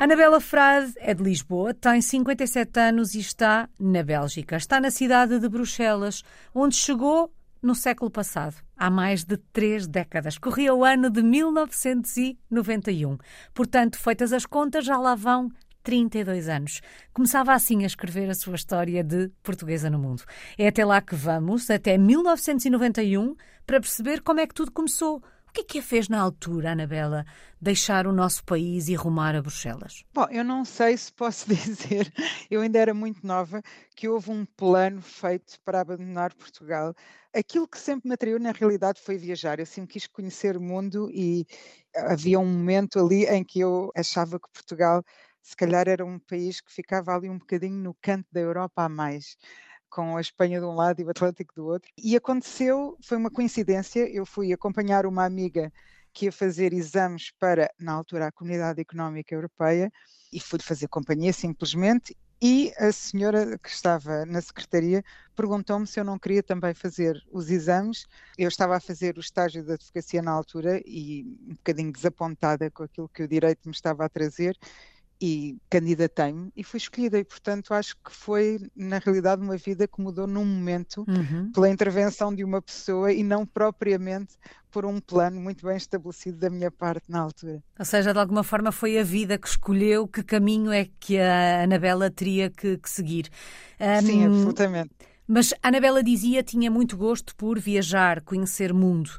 Anabela 0.00 0.40
Frade 0.40 0.92
é 0.98 1.12
de 1.12 1.24
Lisboa, 1.24 1.74
tem 1.74 2.00
57 2.00 2.78
anos 2.78 3.16
e 3.16 3.18
está 3.18 3.68
na 3.80 4.00
Bélgica. 4.04 4.56
Está 4.56 4.80
na 4.80 4.92
cidade 4.92 5.40
de 5.40 5.48
Bruxelas, 5.48 6.22
onde 6.54 6.76
chegou 6.76 7.34
no 7.60 7.74
século 7.74 8.08
passado, 8.08 8.54
há 8.76 8.88
mais 8.88 9.24
de 9.24 9.36
três 9.36 9.88
décadas. 9.88 10.38
Corria 10.38 10.72
o 10.72 10.84
ano 10.84 11.10
de 11.10 11.20
1991. 11.20 13.18
Portanto, 13.52 13.98
feitas 13.98 14.32
as 14.32 14.46
contas, 14.46 14.84
já 14.84 14.96
lá 14.96 15.16
vão 15.16 15.50
32 15.82 16.48
anos. 16.48 16.80
Começava 17.12 17.52
assim 17.52 17.82
a 17.82 17.86
escrever 17.86 18.30
a 18.30 18.34
sua 18.34 18.54
história 18.54 19.02
de 19.02 19.32
portuguesa 19.42 19.90
no 19.90 19.98
mundo. 19.98 20.22
É 20.56 20.68
até 20.68 20.84
lá 20.84 21.00
que 21.00 21.16
vamos, 21.16 21.68
até 21.70 21.98
1991, 21.98 23.34
para 23.66 23.80
perceber 23.80 24.20
como 24.20 24.38
é 24.38 24.46
que 24.46 24.54
tudo 24.54 24.70
começou 24.70 25.20
o 25.48 25.52
que 25.52 25.60
é 25.62 25.64
que 25.64 25.78
a 25.78 25.82
fez 25.82 26.08
na 26.08 26.20
altura, 26.20 26.72
Anabela, 26.72 27.24
deixar 27.60 28.06
o 28.06 28.12
nosso 28.12 28.44
país 28.44 28.88
e 28.88 28.94
rumar 28.94 29.34
a 29.34 29.40
Bruxelas? 29.40 30.04
Bom, 30.12 30.26
eu 30.30 30.44
não 30.44 30.64
sei 30.64 30.96
se 30.96 31.12
posso 31.12 31.48
dizer, 31.52 32.12
eu 32.50 32.60
ainda 32.60 32.78
era 32.78 32.92
muito 32.92 33.26
nova, 33.26 33.62
que 33.96 34.08
houve 34.08 34.30
um 34.30 34.44
plano 34.44 35.00
feito 35.00 35.58
para 35.64 35.80
abandonar 35.80 36.34
Portugal. 36.34 36.94
Aquilo 37.34 37.66
que 37.66 37.78
sempre 37.78 38.08
me 38.08 38.14
atraiu 38.14 38.38
na 38.38 38.52
realidade 38.52 39.00
foi 39.00 39.16
viajar. 39.16 39.58
Eu 39.58 39.66
sempre 39.66 39.94
quis 39.94 40.06
conhecer 40.06 40.56
o 40.56 40.60
mundo 40.60 41.10
e 41.10 41.46
havia 41.96 42.38
um 42.38 42.46
momento 42.46 42.98
ali 42.98 43.24
em 43.24 43.42
que 43.42 43.60
eu 43.60 43.90
achava 43.96 44.38
que 44.38 44.48
Portugal 44.52 45.02
se 45.42 45.56
calhar 45.56 45.88
era 45.88 46.04
um 46.04 46.18
país 46.18 46.60
que 46.60 46.70
ficava 46.70 47.14
ali 47.14 47.30
um 47.30 47.38
bocadinho 47.38 47.82
no 47.82 47.96
canto 48.02 48.26
da 48.30 48.40
Europa 48.40 48.84
a 48.84 48.88
mais 48.88 49.36
com 49.88 50.16
a 50.16 50.20
Espanha 50.20 50.60
de 50.60 50.66
um 50.66 50.74
lado 50.74 51.00
e 51.00 51.04
o 51.04 51.10
Atlântico 51.10 51.54
do 51.54 51.66
outro. 51.66 51.90
E 51.96 52.16
aconteceu, 52.16 52.96
foi 53.02 53.16
uma 53.16 53.30
coincidência, 53.30 54.08
eu 54.08 54.26
fui 54.26 54.52
acompanhar 54.52 55.06
uma 55.06 55.24
amiga 55.24 55.72
que 56.12 56.26
ia 56.26 56.32
fazer 56.32 56.72
exames 56.72 57.30
para, 57.38 57.70
na 57.78 57.92
altura, 57.92 58.26
a 58.26 58.32
Comunidade 58.32 58.80
Económica 58.80 59.34
Europeia, 59.34 59.92
e 60.32 60.40
fui 60.40 60.58
fazer 60.60 60.88
companhia 60.88 61.32
simplesmente, 61.32 62.16
e 62.40 62.72
a 62.78 62.92
senhora 62.92 63.58
que 63.58 63.68
estava 63.68 64.24
na 64.24 64.40
secretaria 64.40 65.02
perguntou-me 65.34 65.88
se 65.88 65.98
eu 65.98 66.04
não 66.04 66.16
queria 66.16 66.40
também 66.40 66.72
fazer 66.72 67.20
os 67.32 67.50
exames. 67.50 68.06
Eu 68.36 68.48
estava 68.48 68.76
a 68.76 68.80
fazer 68.80 69.16
o 69.16 69.20
estágio 69.20 69.64
de 69.64 69.72
advocacia 69.72 70.22
na 70.22 70.30
altura 70.30 70.80
e 70.86 71.24
um 71.48 71.54
bocadinho 71.54 71.92
desapontada 71.92 72.70
com 72.70 72.84
aquilo 72.84 73.08
que 73.08 73.24
o 73.24 73.28
direito 73.28 73.66
me 73.66 73.74
estava 73.74 74.04
a 74.04 74.08
trazer 74.08 74.56
e 75.20 75.56
candidatei-me 75.68 76.52
e 76.56 76.62
fui 76.62 76.78
escolhida 76.78 77.18
e 77.18 77.24
portanto 77.24 77.74
acho 77.74 77.96
que 77.96 78.12
foi 78.12 78.60
na 78.76 78.98
realidade 78.98 79.42
uma 79.42 79.56
vida 79.56 79.88
que 79.88 80.00
mudou 80.00 80.26
num 80.26 80.44
momento 80.44 81.04
uhum. 81.08 81.50
pela 81.52 81.68
intervenção 81.68 82.32
de 82.32 82.44
uma 82.44 82.62
pessoa 82.62 83.12
e 83.12 83.24
não 83.24 83.44
propriamente 83.44 84.36
por 84.70 84.84
um 84.84 85.00
plano 85.00 85.40
muito 85.40 85.66
bem 85.66 85.76
estabelecido 85.76 86.38
da 86.38 86.50
minha 86.50 86.70
parte 86.70 87.10
na 87.10 87.20
altura. 87.20 87.62
Ou 87.78 87.84
seja, 87.84 88.12
de 88.12 88.18
alguma 88.18 88.44
forma 88.44 88.70
foi 88.70 88.98
a 88.98 89.02
vida 89.02 89.38
que 89.38 89.48
escolheu 89.48 90.06
que 90.06 90.22
caminho 90.22 90.70
é 90.70 90.86
que 91.00 91.18
a 91.18 91.62
Anabela 91.64 92.10
teria 92.10 92.50
que, 92.50 92.76
que 92.76 92.90
seguir. 92.90 93.28
Um, 93.80 94.06
Sim, 94.06 94.26
absolutamente. 94.26 94.90
Mas 95.26 95.52
a 95.62 95.68
Anabela 95.68 96.02
dizia 96.02 96.42
tinha 96.42 96.70
muito 96.70 96.96
gosto 96.96 97.34
por 97.36 97.58
viajar, 97.58 98.22
conhecer 98.22 98.72
mundo. 98.72 99.10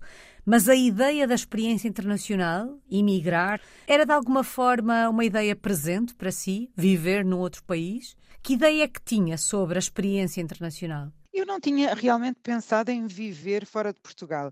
Mas 0.52 0.68
a 0.68 0.74
ideia 0.74 1.28
da 1.28 1.36
experiência 1.36 1.88
internacional, 1.88 2.80
emigrar, 2.90 3.62
era 3.86 4.04
de 4.04 4.12
alguma 4.12 4.44
forma 4.44 5.08
uma 5.08 5.24
ideia 5.24 5.56
presente 5.56 6.16
para 6.16 6.32
si, 6.32 6.72
viver 6.76 7.24
num 7.24 7.38
outro 7.38 7.64
país? 7.64 8.18
Que 8.42 8.54
ideia 8.54 8.86
é 8.86 8.88
que 8.88 9.00
tinha 9.00 9.38
sobre 9.38 9.78
a 9.78 9.80
experiência 9.80 10.42
internacional? 10.42 11.12
Eu 11.32 11.46
não 11.46 11.60
tinha 11.60 11.94
realmente 11.94 12.40
pensado 12.42 12.90
em 12.90 13.06
viver 13.06 13.64
fora 13.64 13.94
de 13.94 14.00
Portugal. 14.00 14.52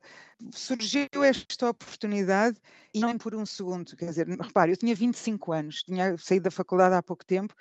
Surgiu 0.52 1.08
esta 1.24 1.72
oportunidade 1.72 2.58
e 2.94 3.00
não 3.00 3.18
por 3.18 3.34
um 3.34 3.44
segundo. 3.44 3.98
Quer 3.98 4.06
dizer, 4.06 4.28
repare, 4.28 4.74
eu 4.74 4.78
tinha 4.78 4.94
25 4.94 5.52
anos, 5.52 5.82
tinha 5.82 6.16
saído 6.20 6.44
da 6.44 6.52
faculdade 6.52 6.94
há 6.94 7.02
pouco 7.02 7.26
tempo 7.26 7.56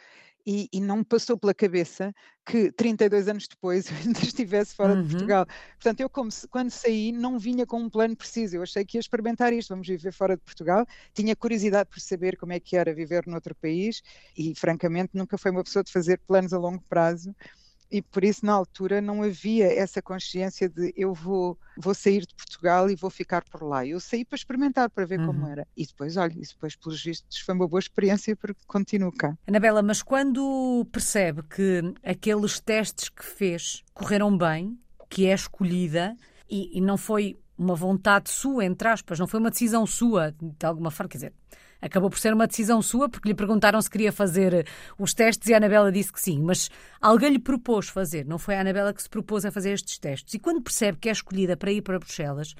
e, 0.46 0.68
e, 0.72 0.80
não 0.80 0.98
me 0.98 1.04
passou 1.04 1.36
pela 1.36 1.52
cabeça 1.52 2.14
que 2.44 2.70
32 2.72 3.28
anos 3.28 3.48
depois 3.48 3.90
eu 3.90 3.96
ainda 3.96 4.20
estivesse 4.20 4.74
fora 4.74 4.94
uhum. 4.94 5.02
de 5.02 5.10
Portugal. 5.10 5.46
Portanto, 5.74 6.00
eu 6.00 6.08
como, 6.08 6.30
quando 6.50 6.70
saí 6.70 7.10
não 7.10 7.38
vinha 7.38 7.66
com 7.66 7.80
um 7.80 7.90
plano 7.90 8.16
preciso, 8.16 8.56
eu 8.56 8.62
achei 8.62 8.84
que 8.84 8.96
ia 8.96 9.00
experimentar 9.00 9.52
isto, 9.52 9.70
vamos 9.70 9.88
viver 9.88 10.12
fora 10.12 10.36
de 10.36 10.42
Portugal, 10.42 10.86
tinha 11.12 11.34
curiosidade 11.34 11.90
por 11.90 12.00
saber 12.00 12.36
como 12.36 12.52
é 12.52 12.60
que 12.60 12.76
era 12.76 12.94
viver 12.94 13.26
noutro 13.26 13.54
país 13.54 14.02
e 14.36 14.54
francamente 14.54 15.10
nunca 15.14 15.36
foi 15.36 15.50
uma 15.50 15.64
pessoa 15.64 15.82
de 15.82 15.90
fazer 15.90 16.20
planos 16.26 16.52
a 16.52 16.58
longo 16.58 16.82
prazo 16.88 17.34
e 17.90 18.02
por 18.02 18.24
isso 18.24 18.44
na 18.44 18.52
altura 18.52 19.00
não 19.00 19.22
havia 19.22 19.66
essa 19.66 20.02
consciência 20.02 20.68
de 20.68 20.92
eu 20.96 21.14
vou, 21.14 21.58
vou 21.76 21.94
sair 21.94 22.26
de 22.26 22.34
Portugal 22.34 22.90
e 22.90 22.96
vou 22.96 23.10
ficar 23.10 23.44
por 23.44 23.62
lá. 23.62 23.86
Eu 23.86 24.00
saí 24.00 24.24
para 24.24 24.36
experimentar, 24.36 24.90
para 24.90 25.06
ver 25.06 25.20
uhum. 25.20 25.26
como 25.26 25.46
era. 25.46 25.66
E 25.76 25.86
depois, 25.86 26.16
olha, 26.16 26.34
isso 26.38 26.54
depois 26.54 26.74
pelos 26.76 27.02
vistos 27.02 27.38
foi 27.40 27.54
uma 27.54 27.68
boa 27.68 27.80
experiência 27.80 28.34
porque 28.36 28.60
continuo 28.66 29.12
cá. 29.12 29.36
Anabela, 29.46 29.82
mas 29.82 30.02
quando 30.02 30.86
percebe 30.90 31.42
que 31.42 31.94
aqueles 32.02 32.60
testes 32.60 33.08
que 33.08 33.24
fez 33.24 33.82
correram 33.94 34.36
bem, 34.36 34.78
que 35.08 35.26
é 35.26 35.34
escolhida 35.34 36.16
e, 36.50 36.76
e 36.76 36.80
não 36.80 36.96
foi 36.96 37.38
uma 37.56 37.74
vontade 37.74 38.30
sua, 38.30 38.64
entre 38.64 38.88
aspas, 38.88 39.18
não 39.18 39.26
foi 39.26 39.40
uma 39.40 39.50
decisão 39.50 39.86
sua, 39.86 40.34
de 40.40 40.66
alguma 40.66 40.90
forma, 40.90 41.08
quer 41.08 41.18
dizer, 41.18 41.32
Acabou 41.80 42.08
por 42.08 42.18
ser 42.18 42.32
uma 42.32 42.46
decisão 42.46 42.80
sua, 42.80 43.08
porque 43.08 43.28
lhe 43.28 43.34
perguntaram 43.34 43.80
se 43.80 43.90
queria 43.90 44.10
fazer 44.10 44.66
os 44.98 45.12
testes 45.12 45.48
e 45.48 45.54
a 45.54 45.58
Anabela 45.58 45.92
disse 45.92 46.12
que 46.12 46.20
sim, 46.20 46.40
mas 46.40 46.70
alguém 47.00 47.30
lhe 47.30 47.38
propôs 47.38 47.88
fazer, 47.88 48.24
não 48.24 48.38
foi 48.38 48.56
a 48.56 48.60
Anabela 48.60 48.92
que 48.92 49.02
se 49.02 49.08
propôs 49.08 49.44
a 49.44 49.52
fazer 49.52 49.72
estes 49.72 49.98
testes. 49.98 50.34
E 50.34 50.38
quando 50.38 50.62
percebe 50.62 50.98
que 50.98 51.08
é 51.08 51.12
escolhida 51.12 51.56
para 51.56 51.70
ir 51.70 51.82
para 51.82 51.98
Bruxelas, 51.98 52.54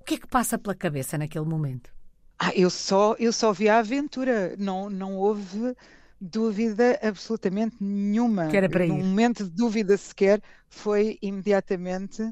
o 0.00 0.04
que 0.04 0.14
é 0.14 0.18
que 0.18 0.26
passa 0.26 0.58
pela 0.58 0.74
cabeça 0.74 1.16
naquele 1.16 1.44
momento? 1.44 1.90
Ah, 2.38 2.52
eu 2.54 2.70
só, 2.70 3.14
eu 3.18 3.32
só 3.32 3.52
vi 3.52 3.68
a 3.68 3.78
aventura, 3.78 4.54
não, 4.58 4.88
não 4.88 5.16
houve 5.16 5.76
dúvida 6.20 6.98
absolutamente 7.02 7.76
nenhuma. 7.80 8.48
Que 8.48 8.56
era 8.56 8.68
para 8.68 8.86
ir. 8.86 8.90
Um 8.90 9.04
momento 9.04 9.44
de 9.44 9.50
dúvida 9.50 9.96
sequer 9.96 10.42
foi 10.68 11.18
imediatamente, 11.22 12.22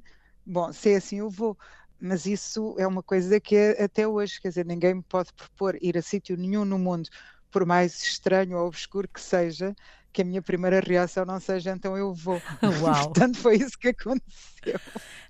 bom, 0.45 0.73
se 0.73 0.93
é 0.93 0.97
assim 0.97 1.19
eu 1.19 1.31
vou 1.31 1.57
mas 2.01 2.27
isso 2.27 2.75
é 2.79 2.87
uma 2.87 3.03
coisa 3.03 3.41
que 3.41 3.77
até 3.79 4.07
hoje, 4.07 4.41
quer 4.41 4.49
dizer, 4.49 4.67
ninguém 4.67 4.95
me 4.95 5.03
pode 5.03 5.33
propor 5.33 5.77
ir 5.81 5.97
a 5.99 6.03
sítio 6.03 6.37
nenhum 6.37 6.65
no 6.65 6.79
mundo, 6.79 7.09
por 7.51 7.65
mais 7.65 8.03
estranho 8.03 8.59
ou 8.59 8.67
obscuro 8.67 9.09
que 9.09 9.21
seja, 9.21 9.75
que 10.13 10.23
a 10.23 10.25
minha 10.25 10.43
primeira 10.43 10.81
reação 10.81 11.25
não 11.25 11.39
seja 11.39 11.71
então 11.71 11.97
eu 11.97 12.15
vou. 12.15 12.41
Uau. 12.83 13.05
Portanto, 13.05 13.39
foi 13.39 13.57
isso 13.57 13.79
que 13.79 13.89
aconteceu. 13.89 14.81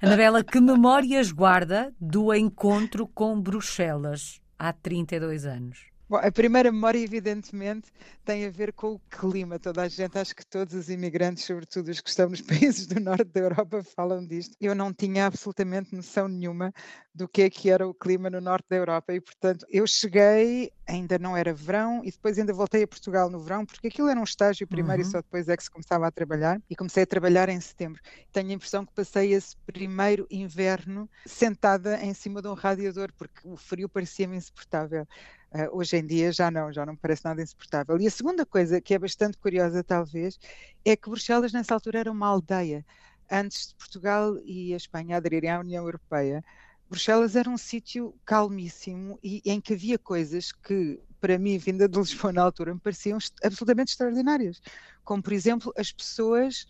Anabela, 0.01 0.45
que 0.45 0.61
memórias 0.61 1.33
guarda 1.33 1.93
do 2.01 2.33
encontro 2.35 3.07
com 3.07 3.41
Bruxelas 3.41 4.41
há 4.59 4.73
32 4.73 5.47
anos? 5.47 5.98
Bom, 6.09 6.17
a 6.17 6.33
primeira 6.33 6.73
memória, 6.73 6.99
evidentemente, 6.99 7.93
tem 8.25 8.47
a 8.47 8.51
ver 8.51 8.73
com 8.73 8.95
o 8.95 9.01
clima. 9.11 9.59
Toda 9.59 9.83
a 9.83 9.89
gente, 9.89 10.17
acho 10.19 10.35
que 10.35 10.47
todos 10.47 10.73
os 10.73 10.89
imigrantes, 10.89 11.45
sobretudo 11.45 11.91
os 11.91 12.01
que 12.01 12.09
estão 12.09 12.31
nos 12.31 12.41
países 12.41 12.87
do 12.87 12.99
norte 12.99 13.25
da 13.25 13.41
Europa, 13.41 13.83
falam 13.83 14.27
disto. 14.27 14.57
Eu 14.59 14.75
não 14.75 14.91
tinha 14.91 15.27
absolutamente 15.27 15.95
noção 15.95 16.27
nenhuma 16.27 16.73
do 17.15 17.29
que 17.29 17.43
é 17.43 17.51
que 17.51 17.69
era 17.69 17.87
o 17.87 17.93
clima 17.93 18.31
no 18.31 18.41
norte 18.41 18.65
da 18.71 18.77
Europa 18.77 19.13
e, 19.13 19.21
portanto, 19.21 19.67
eu 19.69 19.87
cheguei, 19.87 20.73
ainda 20.89 21.19
não 21.19 21.37
era 21.37 21.53
verão, 21.53 22.01
e 22.03 22.11
depois 22.11 22.39
ainda 22.39 22.53
voltei 22.53 22.83
a 22.83 22.89
Portugal 22.89 23.29
no 23.29 23.39
verão, 23.39 23.67
porque 23.67 23.89
aquilo 23.89 24.09
era 24.09 24.19
um 24.19 24.25
estágio 24.25 24.67
primeiro 24.67 25.03
uhum. 25.03 25.09
e 25.09 25.13
só 25.13 25.19
depois 25.19 25.47
é 25.47 25.57
que 25.57 25.63
se 25.63 25.71
começava 25.71 26.07
a 26.07 26.11
trabalhar. 26.11 26.61
E 26.69 26.75
comecei 26.75 27.03
a 27.03 27.07
trabalhar 27.07 27.51
em 27.51 27.61
setembro. 27.61 28.01
Tenho 28.33 28.49
a 28.49 28.53
impressão 28.55 28.87
que 28.87 28.93
passei 28.95 29.35
esse 29.35 29.55
primeiro 29.67 30.27
inverno 30.31 31.09
sentada 31.27 32.03
em 32.03 32.15
cima 32.15 32.41
de 32.41 32.49
um 32.49 32.55
radiador, 32.55 33.13
porque 33.17 33.41
o 33.45 33.57
frio 33.57 33.89
parecia-me 33.89 34.37
insuportável. 34.37 35.07
Uh, 35.53 35.77
hoje 35.77 35.97
em 35.97 36.07
dia 36.07 36.31
já 36.33 36.51
não, 36.51 36.73
já 36.73 36.85
não 36.85 36.95
me 36.95 36.99
parece 36.99 37.25
nada 37.25 37.43
insuportável. 37.43 38.01
E 38.01 38.07
a 38.07 38.11
segunda 38.11 38.47
coisa, 38.47 38.81
que 38.81 38.95
é 38.95 38.99
bastante 38.99 39.37
curiosa 39.37 39.85
talvez, 39.85 40.39
é 40.85 40.97
que 40.97 41.11
Bruxelas 41.11 41.53
nessa 41.53 41.75
altura 41.75 42.01
era 42.01 42.11
uma 42.11 42.27
aldeia. 42.27 42.85
Antes 43.31 43.69
de 43.69 43.75
Portugal 43.75 44.39
e 44.45 44.73
a 44.73 44.77
Espanha 44.77 45.19
aderirem 45.19 45.51
à 45.51 45.61
União 45.61 45.85
Europeia, 45.85 46.43
Bruxelas 46.89 47.37
era 47.37 47.51
um 47.51 47.59
sítio 47.59 48.15
calmíssimo 48.25 49.19
e 49.23 49.43
em 49.45 49.61
que 49.61 49.75
havia 49.75 49.99
coisas 49.99 50.53
que, 50.53 50.99
para 51.21 51.39
mim, 51.39 51.59
vinda 51.59 51.89
de 51.89 51.99
Lisboa 51.99 52.33
na 52.33 52.43
altura, 52.43 52.73
me 52.75 52.81
pareciam 52.81 53.19
absolutamente 53.45 53.91
extraordinárias. 53.93 54.61
Como, 55.05 55.23
por 55.23 55.33
exemplo, 55.33 55.73
as 55.77 55.93
pessoas 55.93 56.67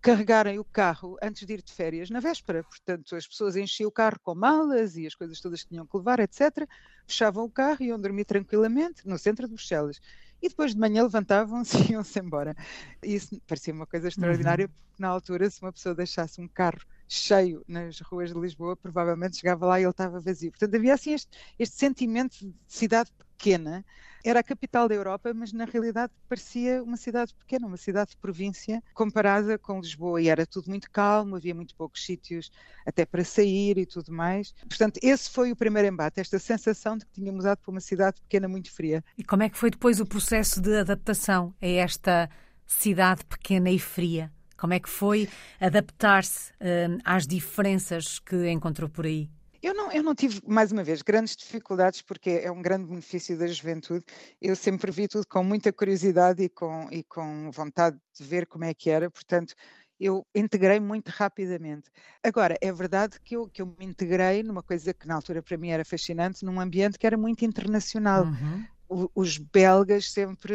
carregarem 0.00 0.58
o 0.60 0.64
carro 0.64 1.16
antes 1.20 1.44
de 1.44 1.54
ir 1.54 1.62
de 1.62 1.72
férias 1.72 2.10
na 2.10 2.20
véspera. 2.20 2.62
Portanto, 2.62 3.16
as 3.16 3.26
pessoas 3.26 3.56
enchiam 3.56 3.88
o 3.88 3.92
carro 3.92 4.20
com 4.22 4.36
malas 4.36 4.96
e 4.96 5.04
as 5.04 5.16
coisas 5.16 5.40
todas 5.40 5.64
que 5.64 5.70
tinham 5.70 5.84
que 5.84 5.96
levar, 5.96 6.20
etc. 6.20 6.68
Fechavam 7.04 7.44
o 7.44 7.50
carro 7.50 7.82
e 7.82 7.86
iam 7.86 8.00
dormir 8.00 8.24
tranquilamente 8.24 9.04
no 9.04 9.18
centro 9.18 9.48
de 9.48 9.54
Bruxelas. 9.54 10.00
E 10.42 10.48
depois 10.48 10.74
de 10.74 10.80
manhã 10.80 11.02
levantavam-se 11.02 11.76
e 11.76 11.92
iam-se 11.92 12.18
embora. 12.18 12.54
Isso 13.02 13.40
parecia 13.46 13.72
uma 13.72 13.86
coisa 13.86 14.08
extraordinária, 14.08 14.66
uhum. 14.66 14.72
porque 14.72 15.02
na 15.02 15.08
altura, 15.08 15.48
se 15.50 15.60
uma 15.62 15.72
pessoa 15.72 15.94
deixasse 15.94 16.40
um 16.40 16.48
carro 16.48 16.80
cheio 17.08 17.64
nas 17.68 18.00
ruas 18.00 18.32
de 18.32 18.38
Lisboa, 18.38 18.76
provavelmente 18.76 19.36
chegava 19.36 19.66
lá 19.66 19.80
e 19.80 19.84
ele 19.84 19.90
estava 19.90 20.20
vazio. 20.20 20.50
Portanto, 20.50 20.74
havia 20.74 20.94
assim 20.94 21.12
este, 21.12 21.30
este 21.58 21.76
sentimento 21.76 22.36
de 22.38 22.54
cidade 22.66 23.10
pequena 23.36 23.84
era 24.28 24.40
a 24.40 24.42
capital 24.42 24.88
da 24.88 24.94
Europa, 24.94 25.32
mas 25.32 25.52
na 25.52 25.64
realidade 25.64 26.12
parecia 26.28 26.82
uma 26.82 26.96
cidade 26.96 27.32
pequena, 27.34 27.66
uma 27.66 27.76
cidade 27.76 28.10
de 28.10 28.16
província, 28.16 28.82
comparada 28.92 29.58
com 29.58 29.80
Lisboa. 29.80 30.20
E 30.20 30.28
era 30.28 30.44
tudo 30.44 30.68
muito 30.68 30.90
calmo, 30.90 31.36
havia 31.36 31.54
muito 31.54 31.74
poucos 31.74 32.04
sítios 32.04 32.50
até 32.84 33.06
para 33.06 33.24
sair 33.24 33.78
e 33.78 33.86
tudo 33.86 34.12
mais. 34.12 34.52
Portanto, 34.68 34.98
esse 35.02 35.30
foi 35.30 35.52
o 35.52 35.56
primeiro 35.56 35.88
embate, 35.88 36.20
esta 36.20 36.38
sensação 36.38 36.98
de 36.98 37.06
que 37.06 37.12
tínhamos 37.12 37.36
mudado 37.36 37.58
para 37.58 37.70
uma 37.70 37.80
cidade 37.80 38.20
pequena 38.20 38.48
muito 38.48 38.72
fria. 38.72 39.04
E 39.16 39.22
como 39.22 39.42
é 39.42 39.48
que 39.48 39.56
foi 39.56 39.70
depois 39.70 40.00
o 40.00 40.06
processo 40.06 40.60
de 40.60 40.76
adaptação 40.78 41.54
a 41.62 41.66
esta 41.66 42.28
cidade 42.66 43.24
pequena 43.24 43.70
e 43.70 43.78
fria? 43.78 44.32
Como 44.56 44.72
é 44.72 44.80
que 44.80 44.88
foi 44.88 45.28
adaptar-se 45.60 46.50
uh, 46.52 46.98
às 47.04 47.26
diferenças 47.26 48.18
que 48.18 48.50
encontrou 48.50 48.88
por 48.88 49.04
aí? 49.04 49.30
Eu 49.62 49.74
não, 49.74 49.90
eu 49.92 50.02
não 50.02 50.14
tive, 50.14 50.40
mais 50.46 50.72
uma 50.72 50.84
vez, 50.84 51.02
grandes 51.02 51.36
dificuldades, 51.36 52.02
porque 52.02 52.30
é 52.42 52.50
um 52.50 52.62
grande 52.62 52.86
benefício 52.86 53.38
da 53.38 53.46
juventude. 53.46 54.04
Eu 54.40 54.54
sempre 54.54 54.90
vi 54.92 55.08
tudo 55.08 55.26
com 55.26 55.42
muita 55.42 55.72
curiosidade 55.72 56.42
e 56.42 56.48
com, 56.48 56.88
e 56.90 57.02
com 57.04 57.50
vontade 57.50 57.98
de 58.18 58.24
ver 58.24 58.46
como 58.46 58.64
é 58.64 58.74
que 58.74 58.90
era, 58.90 59.10
portanto, 59.10 59.54
eu 59.98 60.26
integrei 60.34 60.78
muito 60.78 61.08
rapidamente. 61.08 61.90
Agora, 62.22 62.56
é 62.60 62.70
verdade 62.72 63.18
que 63.24 63.36
eu, 63.36 63.48
que 63.48 63.62
eu 63.62 63.66
me 63.66 63.86
integrei 63.86 64.42
numa 64.42 64.62
coisa 64.62 64.92
que 64.92 65.06
na 65.06 65.14
altura 65.14 65.42
para 65.42 65.56
mim 65.56 65.70
era 65.70 65.84
fascinante, 65.84 66.44
num 66.44 66.60
ambiente 66.60 66.98
que 66.98 67.06
era 67.06 67.16
muito 67.16 67.44
internacional. 67.44 68.24
Uhum. 68.24 69.10
os 69.14 69.38
belgas 69.38 70.12
sempre, 70.12 70.54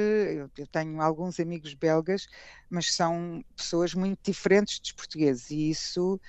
eu, 0.58 0.68
tenho 0.68 1.02
alguns 1.02 1.40
amigos 1.40 1.74
belgas, 1.74 2.28
mas 2.70 2.94
são 2.94 3.44
pessoas 3.56 3.94
muito 3.94 4.20
diferentes 4.24 4.80
dos 4.80 4.92
portugueses 4.92 5.50
e 5.50 5.70
isso 5.72 6.20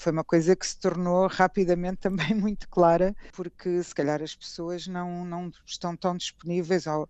foi 0.00 0.12
uma 0.12 0.24
coisa 0.24 0.56
que 0.56 0.66
se 0.66 0.78
tornou 0.78 1.26
rapidamente 1.26 1.98
também 2.00 2.34
muito 2.34 2.68
clara, 2.68 3.14
porque 3.32 3.82
se 3.82 3.94
calhar 3.94 4.22
as 4.22 4.34
pessoas 4.34 4.86
não, 4.86 5.24
não 5.24 5.50
estão 5.66 5.96
tão 5.96 6.16
disponíveis 6.16 6.86
ou 6.86 7.08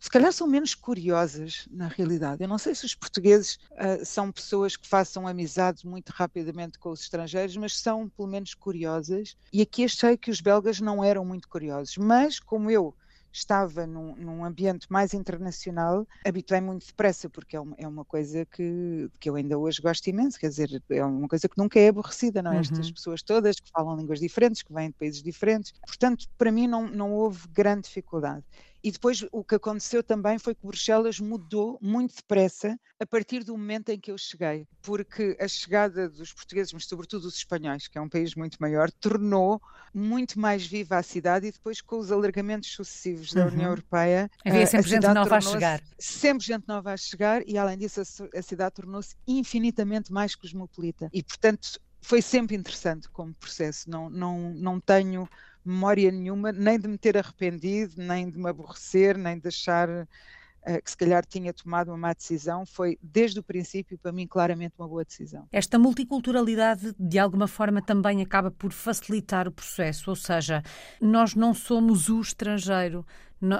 se 0.00 0.08
calhar 0.08 0.32
são 0.32 0.46
menos 0.46 0.76
curiosas 0.76 1.66
na 1.68 1.88
realidade. 1.88 2.42
Eu 2.42 2.48
não 2.48 2.56
sei 2.56 2.72
se 2.72 2.86
os 2.86 2.94
portugueses 2.94 3.58
uh, 3.72 4.04
são 4.04 4.30
pessoas 4.30 4.76
que 4.76 4.86
façam 4.86 5.26
amizades 5.26 5.82
muito 5.82 6.10
rapidamente 6.10 6.78
com 6.78 6.90
os 6.90 7.00
estrangeiros, 7.00 7.56
mas 7.56 7.76
são 7.76 8.08
pelo 8.08 8.28
menos 8.28 8.54
curiosas. 8.54 9.36
E 9.52 9.60
aqui 9.60 9.84
achei 9.84 10.16
que 10.16 10.30
os 10.30 10.40
belgas 10.40 10.80
não 10.80 11.02
eram 11.02 11.24
muito 11.24 11.48
curiosos, 11.48 11.96
mas 11.96 12.38
como 12.38 12.70
eu 12.70 12.94
estava 13.32 13.86
num, 13.86 14.14
num 14.16 14.44
ambiente 14.44 14.86
mais 14.90 15.14
internacional, 15.14 16.06
habituei 16.24 16.60
muito 16.60 16.86
depressa, 16.86 17.28
porque 17.28 17.56
é 17.56 17.60
uma, 17.60 17.76
é 17.78 17.86
uma, 17.86 18.04
coisa 18.04 18.46
que, 18.46 19.10
que 19.20 19.28
eu 19.28 19.36
ainda 19.36 19.58
hoje 19.58 19.80
gosto 19.80 20.06
imenso, 20.08 20.38
quer 20.38 20.48
dizer, 20.48 20.82
é 20.90 21.04
uma 21.04 21.28
coisa 21.28 21.48
que 21.48 21.58
nunca 21.58 21.78
é 21.78 21.88
aborrecida, 21.88 22.42
não 22.42 22.52
é? 22.52 22.56
Uhum. 22.56 22.60
Estas 22.60 22.90
pessoas 22.90 23.22
todas 23.22 23.60
que 23.60 23.70
falam 23.70 23.96
línguas 23.96 24.20
diferentes, 24.20 24.62
que 24.62 24.72
vêm 24.72 24.88
de 24.88 24.94
países 24.94 25.22
diferentes, 25.22 25.72
portanto, 25.86 26.26
para 26.36 26.50
mim 26.50 26.66
não, 26.66 26.88
não 26.88 27.12
houve 27.12 27.46
grande 27.48 27.82
dificuldade. 27.82 28.44
E 28.82 28.90
depois 28.90 29.24
o 29.32 29.42
que 29.42 29.54
aconteceu 29.54 30.02
também 30.02 30.38
foi 30.38 30.54
que 30.54 30.66
Bruxelas 30.66 31.18
mudou 31.18 31.78
muito 31.80 32.14
depressa 32.16 32.78
a 33.00 33.06
partir 33.06 33.44
do 33.44 33.56
momento 33.56 33.90
em 33.90 33.98
que 33.98 34.10
eu 34.10 34.18
cheguei, 34.18 34.66
porque 34.82 35.36
a 35.40 35.46
chegada 35.46 36.08
dos 36.08 36.32
portugueses, 36.32 36.72
mas 36.72 36.84
sobretudo 36.86 37.22
dos 37.22 37.36
espanhóis, 37.36 37.88
que 37.88 37.98
é 37.98 38.00
um 38.00 38.08
país 38.08 38.34
muito 38.34 38.56
maior, 38.60 38.90
tornou 38.90 39.60
muito 39.92 40.38
mais 40.38 40.66
viva 40.66 40.96
a 40.96 41.02
cidade 41.02 41.46
e 41.46 41.52
depois 41.52 41.80
com 41.80 41.98
os 41.98 42.12
alargamentos 42.12 42.70
sucessivos 42.70 43.32
da 43.32 43.46
uhum. 43.46 43.52
União 43.52 43.70
Europeia. 43.70 44.30
Havia 44.44 44.66
sempre 44.66 44.90
gente 44.90 45.08
nova 45.08 45.36
a 45.36 45.40
chegar. 45.40 45.82
Sempre 45.98 46.44
gente 46.44 46.66
nova 46.68 46.92
a 46.92 46.96
chegar 46.96 47.46
e 47.46 47.58
além 47.58 47.78
disso 47.78 48.00
a, 48.00 48.38
a 48.38 48.42
cidade 48.42 48.74
tornou-se 48.74 49.16
infinitamente 49.26 50.12
mais 50.12 50.34
cosmopolita. 50.34 51.08
E 51.12 51.22
portanto 51.22 51.80
foi 52.00 52.22
sempre 52.22 52.56
interessante 52.56 53.08
como 53.10 53.34
processo. 53.34 53.90
Não, 53.90 54.08
não, 54.08 54.54
não 54.54 54.80
tenho 54.80 55.28
memória 55.64 56.10
nenhuma, 56.10 56.52
nem 56.52 56.78
de 56.78 56.88
me 56.88 56.98
ter 56.98 57.16
arrependido, 57.16 57.94
nem 57.96 58.30
de 58.30 58.38
me 58.38 58.48
aborrecer, 58.48 59.16
nem 59.16 59.38
de 59.38 59.48
achar 59.48 59.88
uh, 59.88 60.82
que 60.82 60.90
se 60.90 60.96
calhar 60.96 61.24
tinha 61.24 61.52
tomado 61.52 61.88
uma 61.88 61.96
má 61.96 62.12
decisão. 62.12 62.64
Foi, 62.64 62.98
desde 63.02 63.40
o 63.40 63.42
princípio, 63.42 63.98
para 63.98 64.12
mim, 64.12 64.26
claramente 64.26 64.74
uma 64.78 64.88
boa 64.88 65.04
decisão. 65.04 65.46
Esta 65.52 65.78
multiculturalidade, 65.78 66.94
de 66.98 67.18
alguma 67.18 67.46
forma, 67.46 67.82
também 67.82 68.22
acaba 68.22 68.50
por 68.50 68.72
facilitar 68.72 69.46
o 69.46 69.52
processo, 69.52 70.10
ou 70.10 70.16
seja, 70.16 70.62
nós 71.00 71.34
não 71.34 71.52
somos 71.54 72.08
o 72.08 72.20
estrangeiro, 72.20 73.04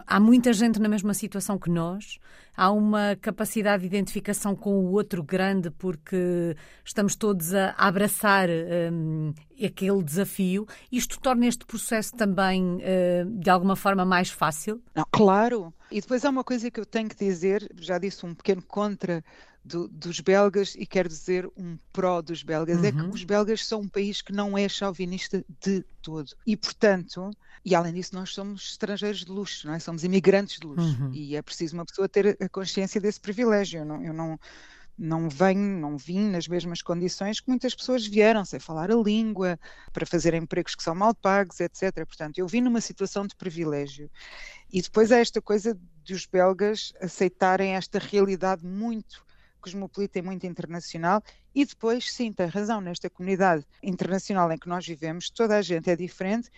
há 0.07 0.21
muita 0.21 0.53
gente 0.53 0.81
na 0.81 0.89
mesma 0.89 1.15
situação 1.15 1.59
que 1.59 1.71
nós, 1.71 2.19
há 2.57 2.71
uma 2.73 3.17
capacidade 3.21 3.83
de 3.83 3.87
identificação 3.87 4.57
com 4.57 4.71
o 4.71 4.91
outro 4.93 5.23
grande 5.23 5.71
porque 5.71 6.57
estamos 6.85 7.15
todos 7.15 7.55
a 7.55 7.71
abraçar 7.79 8.49
um, 8.93 9.33
aquele 9.65 10.03
desafio. 10.03 10.67
Isto 10.91 11.21
torna 11.21 11.47
este 11.47 11.65
processo 11.65 12.17
também, 12.17 12.77
uh, 12.77 13.25
de 13.39 13.49
alguma 13.49 13.77
forma, 13.77 14.05
mais 14.05 14.31
fácil? 14.31 14.83
Não, 14.95 15.05
claro. 15.13 15.73
E 15.91 16.01
depois 16.01 16.25
há 16.25 16.31
uma 16.31 16.45
coisa 16.45 16.71
que 16.71 16.81
eu 16.81 16.85
tenho 16.85 17.09
que 17.09 17.17
dizer, 17.17 17.71
já 17.81 17.99
disse 17.99 18.27
um 18.27 18.35
pequeno 18.35 18.63
contra 18.63 19.25
do, 19.69 19.87
dos 19.87 20.21
belgas 20.21 20.75
e 20.75 20.87
quero 20.87 21.09
dizer 21.09 21.49
um 21.57 21.79
pró 21.93 22.23
dos 22.23 22.43
belgas, 22.43 22.79
uhum. 22.79 22.85
é 22.85 22.93
que 22.93 23.01
uhum. 23.01 23.11
os 23.11 23.23
belgas 23.23 23.67
são 23.67 23.83
um 23.83 23.89
país 23.89 24.23
que 24.23 24.33
não 24.33 24.57
é 24.57 24.69
chauvinista 24.69 25.45
de 25.61 25.85
todo. 26.01 26.31
E, 26.47 26.57
portanto, 26.57 27.31
e 27.65 27.75
além 27.75 27.93
disso, 27.93 28.15
nós 28.15 28.31
somos 28.31 28.71
estrangeiros 28.71 29.25
de 29.25 29.31
luxo, 29.31 29.67
não 29.67 29.75
é? 29.75 29.79
Somos 29.79 30.03
imigrantes 30.05 30.59
de 30.59 30.67
luxo. 30.67 30.97
Uhum. 31.03 31.13
E 31.13 31.37
é 31.37 31.43
preciso 31.43 31.75
uma 31.75 31.85
pessoa 31.85 32.09
ter 32.09 32.37
a 32.41 32.49
consciência 32.49 33.01
desse 33.01 33.21
privilégio. 33.21 33.81
Eu 33.81 33.85
não, 33.85 34.03
eu 34.03 34.15
não, 34.15 34.41
não 34.99 35.29
venho, 35.29 35.79
não 35.79 35.99
vim 35.99 36.31
nas 36.31 36.49
mesmas 36.49 36.81
condições 36.81 37.41
que 37.41 37.49
muitas 37.49 37.75
pessoas 37.75 38.07
vieram, 38.07 38.45
sem 38.45 38.59
falar 38.59 38.91
a 38.91 38.97
língua, 38.97 39.61
para 39.93 40.07
fazer 40.07 40.33
empregos 40.33 40.75
que 40.75 40.83
são 40.83 40.95
mal 40.95 41.15
pagos, 41.15 41.61
etc. 41.61 42.07
Portanto, 42.07 42.39
eu 42.39 42.49
vim 42.49 42.63
numa 42.63 42.81
situação 42.81 43.27
de 43.27 43.37
privilégio. 43.37 44.11
E 44.73 44.81
depois 44.81 45.13
há 45.13 45.19
esta 45.19 45.43
coisa 45.43 45.79
de 46.03 46.15
os 46.15 46.25
belgas 46.25 46.95
aceitarem 47.01 47.75
esta 47.75 47.99
realidade 47.99 48.65
muito 48.65 49.28
cosmopolita 49.59 50.19
e 50.19 50.23
muito 50.23 50.47
internacional. 50.47 51.23
E 51.55 51.65
depois, 51.65 52.13
sim, 52.13 52.33
tem 52.33 52.47
razão, 52.47 52.81
nesta 52.81 53.11
comunidade 53.11 53.65
internacional 53.83 54.51
em 54.53 54.59
que 54.59 54.69
nós 54.69 54.87
vivemos, 54.87 55.31
toda 55.31 55.57
a 55.57 55.63
gente 55.63 55.91
é 55.91 55.97
diferente 55.97 56.51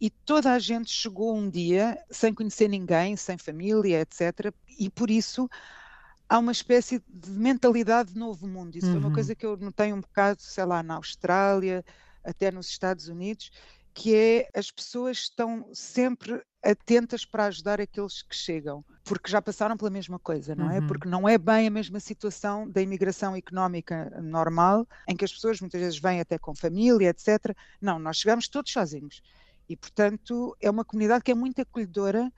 e 0.00 0.10
toda 0.10 0.52
a 0.52 0.58
gente 0.58 0.90
chegou 0.90 1.34
um 1.34 1.48
dia 1.48 1.98
sem 2.10 2.32
conhecer 2.32 2.68
ninguém, 2.68 3.16
sem 3.16 3.38
família, 3.38 4.00
etc. 4.00 4.52
E 4.78 4.90
por 4.90 5.10
isso 5.10 5.48
há 6.28 6.38
uma 6.38 6.52
espécie 6.52 7.02
de 7.08 7.30
mentalidade 7.30 8.12
de 8.12 8.18
novo 8.18 8.46
mundo. 8.46 8.76
Isso 8.76 8.86
uhum. 8.86 8.92
foi 8.92 9.00
uma 9.00 9.14
coisa 9.14 9.34
que 9.34 9.46
eu 9.46 9.56
notei 9.56 9.92
um 9.92 10.00
bocado, 10.00 10.40
sei 10.42 10.64
lá, 10.64 10.82
na 10.82 10.96
Austrália, 10.96 11.84
até 12.22 12.50
nos 12.50 12.68
Estados 12.68 13.08
Unidos, 13.08 13.50
que 13.94 14.14
é 14.14 14.48
as 14.54 14.70
pessoas 14.70 15.18
estão 15.18 15.68
sempre 15.72 16.42
atentas 16.70 17.24
para 17.24 17.46
ajudar 17.46 17.80
aqueles 17.80 18.22
que 18.22 18.34
chegam, 18.34 18.84
porque 19.04 19.30
já 19.30 19.40
passaram 19.40 19.76
pela 19.76 19.90
mesma 19.90 20.18
coisa, 20.18 20.54
não 20.54 20.70
é? 20.70 20.80
Uhum. 20.80 20.86
Porque 20.86 21.08
não 21.08 21.28
é 21.28 21.38
bem 21.38 21.66
a 21.66 21.70
mesma 21.70 22.00
situação 22.00 22.68
da 22.68 22.82
imigração 22.82 23.34
económica 23.36 24.10
normal, 24.22 24.86
em 25.08 25.16
que 25.16 25.24
as 25.24 25.32
pessoas 25.32 25.60
muitas 25.60 25.80
vezes 25.80 25.98
vêm 25.98 26.20
até 26.20 26.38
com 26.38 26.54
família, 26.54 27.10
etc. 27.10 27.56
Não, 27.80 27.98
nós 27.98 28.18
chegamos 28.18 28.48
todos 28.48 28.72
sozinhos. 28.72 29.22
E, 29.68 29.76
portanto, 29.76 30.56
é 30.60 30.70
uma 30.70 30.84
comunidade 30.84 31.24
que 31.24 31.30
é 31.30 31.34
muito 31.34 31.60
acolhedora, 31.60 32.32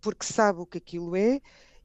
porque 0.00 0.24
sabe 0.24 0.60
o 0.60 0.66
que 0.66 0.78
aquilo 0.78 1.14
é, 1.16 1.40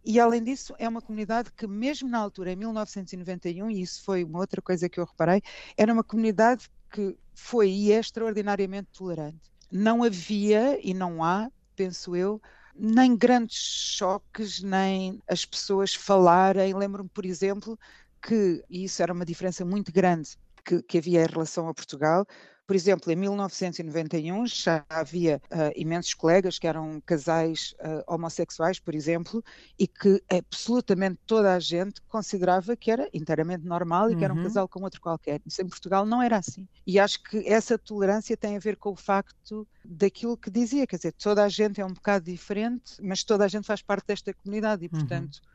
e 0.06 0.20
além 0.20 0.44
disso, 0.44 0.75
é 0.78 0.88
uma 0.88 1.02
comunidade 1.02 1.52
que, 1.52 1.66
mesmo 1.66 2.08
na 2.08 2.20
altura, 2.20 2.52
em 2.52 2.56
1991, 2.56 3.72
e 3.72 3.82
isso 3.82 4.04
foi 4.04 4.24
uma 4.24 4.40
outra 4.40 4.62
coisa 4.62 4.88
que 4.88 5.00
eu 5.00 5.06
reparei, 5.06 5.42
era 5.75 5.92
uma 5.92 6.04
comunidade 6.04 6.70
que 6.92 7.18
foi 7.34 7.72
e 7.72 7.92
é 7.92 8.00
extraordinariamente 8.00 8.90
tolerante. 8.94 9.52
Não 9.72 10.04
havia 10.04 10.80
e 10.88 10.94
não 10.94 11.24
há, 11.24 11.50
penso 11.75 12.15
eu, 12.15 12.41
nem 12.75 13.15
grandes 13.15 13.58
choques, 13.58 14.62
nem 14.62 15.22
as 15.27 15.46
pessoas 15.46 15.94
falarem. 15.94 16.74
Lembro-me, 16.74 17.10
por 17.10 17.25
exemplo, 17.25 17.77
que, 18.22 18.63
e 18.70 18.86
isso 18.86 19.01
era 19.01 19.13
uma 19.13 19.25
diferença 19.25 19.63
muito 19.65 19.91
grande 19.91 20.38
que, 20.63 20.82
que 20.84 20.98
havia 20.98 21.24
em 21.24 21.27
relação 21.27 21.67
a 21.67 21.74
Portugal, 21.74 22.25
por 22.66 22.76
exemplo, 22.76 23.12
em 23.12 23.16
1991 23.16 24.48
já 24.48 24.84
havia 24.90 25.42
uh, 25.52 25.72
imensos 25.76 26.14
colegas 26.14 26.58
que 26.58 26.68
eram 26.68 27.02
casais 27.06 27.76
uh, 27.80 28.14
homossexuais, 28.14 28.80
por 28.80 28.96
exemplo, 28.96 29.44
e 29.78 29.88
que 29.88 30.22
absolutamente 30.30 31.20
toda 31.28 31.54
a 31.54 31.60
gente 31.60 32.02
considerava 32.04 32.76
que 32.76 32.90
era 32.90 33.08
inteiramente 33.14 33.66
normal 33.66 34.10
e 34.10 34.14
uhum. 34.14 34.20
que 34.20 34.26
era 34.26 34.34
um 34.34 34.38
uhum. 34.38 34.44
casal 34.44 34.68
com 34.68 34.84
outro 34.84 35.00
qualquer. 35.00 35.42
Isso 35.46 35.62
em 35.62 35.68
Portugal 35.68 36.06
não 36.06 36.22
era 36.22 36.38
assim. 36.38 36.68
E 36.88 37.00
acho 37.00 37.22
que 37.24 37.48
essa 37.48 37.78
tolerância 37.78 38.36
tem 38.36 38.56
a 38.56 38.60
ver 38.60 38.78
com 38.78 38.92
o 38.92 38.96
facto 38.96 39.68
daquilo 39.84 40.36
que 40.36 40.50
dizia, 40.50 40.88
quer 40.88 40.98
dizer, 40.98 41.14
toda 41.14 41.44
a 41.44 41.50
gente 41.50 41.80
é 41.80 41.86
um 41.86 41.94
bocado 41.94 42.26
diferente, 42.26 42.94
mas 43.02 43.24
toda 43.24 43.46
a 43.46 43.48
gente 43.48 43.68
faz 43.68 43.82
parte 43.82 44.08
desta 44.08 44.34
comunidade 44.34 44.86
e, 44.86 44.90
uhum. 44.92 45.00
portanto, 45.00 45.36
uhum. 45.36 45.55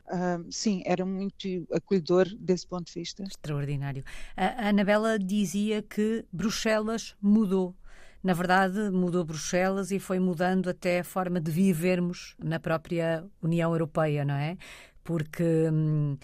Sim, 0.50 0.82
era 0.84 1.04
muito 1.04 1.66
acolhedor 1.72 2.26
desse 2.38 2.66
ponto 2.66 2.86
de 2.86 3.00
vista. 3.00 3.22
Extraordinário. 3.22 4.02
A 4.36 4.68
Anabela 4.68 5.18
dizia 5.18 5.82
que 5.82 6.24
Bruxelas 6.32 7.14
mudou. 7.20 7.74
Na 8.22 8.34
verdade, 8.34 8.90
mudou 8.90 9.24
Bruxelas 9.24 9.90
e 9.90 9.98
foi 9.98 10.18
mudando 10.18 10.68
até 10.68 11.00
a 11.00 11.04
forma 11.04 11.40
de 11.40 11.50
vivermos 11.50 12.34
na 12.38 12.60
própria 12.60 13.24
União 13.42 13.72
Europeia, 13.72 14.24
não 14.24 14.34
é? 14.34 14.58
Porque 15.02 15.70
hum, 15.72 16.18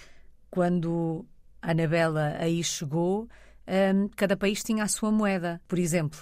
quando 0.50 1.24
a 1.62 1.70
Anabela 1.70 2.36
aí 2.38 2.62
chegou, 2.62 3.28
hum, 3.66 4.08
cada 4.14 4.36
país 4.36 4.62
tinha 4.62 4.84
a 4.84 4.88
sua 4.88 5.10
moeda. 5.10 5.60
Por 5.66 5.78
exemplo, 5.78 6.20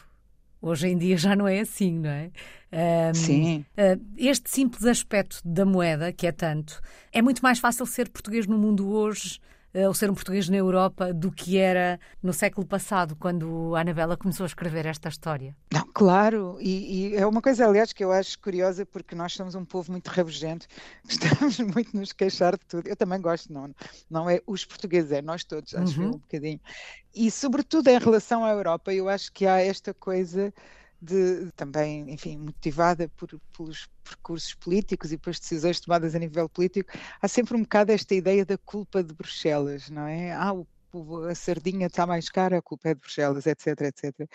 Hoje 0.64 0.88
em 0.88 0.96
dia 0.96 1.18
já 1.18 1.36
não 1.36 1.46
é 1.46 1.60
assim, 1.60 1.98
não 1.98 2.08
é? 2.08 2.30
Um, 2.72 3.14
Sim. 3.14 3.66
Uh, 3.76 4.00
este 4.16 4.48
simples 4.48 4.86
aspecto 4.86 5.38
da 5.44 5.66
moeda, 5.66 6.10
que 6.10 6.26
é 6.26 6.32
tanto, 6.32 6.80
é 7.12 7.20
muito 7.20 7.42
mais 7.42 7.58
fácil 7.58 7.84
ser 7.84 8.08
português 8.08 8.46
no 8.46 8.56
mundo 8.56 8.88
hoje 8.88 9.40
ou 9.74 9.92
ser 9.92 10.10
um 10.10 10.14
português 10.14 10.48
na 10.48 10.56
Europa 10.56 11.12
do 11.12 11.32
que 11.32 11.58
era 11.58 11.98
no 12.22 12.32
século 12.32 12.64
passado, 12.66 13.16
quando 13.16 13.74
a 13.74 13.80
Anabela 13.80 14.16
começou 14.16 14.44
a 14.44 14.46
escrever 14.46 14.86
esta 14.86 15.08
história. 15.08 15.56
Não, 15.72 15.84
claro, 15.92 16.56
e, 16.60 17.12
e, 17.12 17.16
é 17.16 17.26
uma 17.26 17.42
coisa, 17.42 17.66
aliás, 17.66 17.92
que 17.92 18.04
eu 18.04 18.12
acho 18.12 18.38
curiosa, 18.38 18.86
porque 18.86 19.14
nós 19.14 19.32
somos 19.32 19.54
um 19.54 19.64
povo 19.64 19.90
muito 19.90 20.08
rabugento, 20.08 20.66
gostamos 21.04 21.58
muito 21.58 21.96
nos 21.96 22.12
queixar 22.12 22.56
de 22.56 22.64
tudo. 22.66 22.88
Eu 22.88 22.94
também 22.94 23.20
gosto, 23.20 23.52
não, 23.52 23.74
não 24.08 24.30
é 24.30 24.40
os 24.46 24.64
portugueses, 24.64 25.10
é 25.10 25.20
nós 25.20 25.42
todos, 25.42 25.74
acho 25.74 26.00
uhum. 26.00 26.08
um 26.08 26.18
bocadinho. 26.18 26.60
E, 27.14 27.30
sobretudo, 27.30 27.88
em 27.88 27.98
relação 27.98 28.44
à 28.44 28.50
Europa, 28.50 28.92
eu 28.92 29.08
acho 29.08 29.32
que 29.32 29.46
há 29.46 29.60
esta 29.60 29.92
coisa 29.92 30.52
de, 31.00 31.50
também, 31.56 32.10
enfim, 32.10 32.38
motivada 32.38 33.08
por, 33.16 33.28
pelos 33.56 33.88
percursos 34.04 34.54
políticos 34.54 35.12
e 35.12 35.18
pelas 35.18 35.40
decisões 35.40 35.80
tomadas 35.80 36.14
a 36.14 36.18
nível 36.18 36.48
político, 36.48 36.92
há 37.20 37.26
sempre 37.26 37.56
um 37.56 37.62
bocado 37.62 37.92
esta 37.92 38.14
ideia 38.14 38.44
da 38.44 38.58
culpa 38.58 39.02
de 39.02 39.14
Bruxelas, 39.14 39.90
não 39.90 40.06
é? 40.06 40.32
Ah, 40.32 40.52
o 40.52 40.66
a 41.28 41.34
sardinha 41.34 41.86
está 41.86 42.06
mais 42.06 42.28
cara, 42.28 42.58
a 42.58 42.62
culpa 42.62 42.88
é 42.90 42.94
de 42.94 43.00
Bruxelas, 43.00 43.46
etc, 43.46 43.80
etc. 43.80 44.28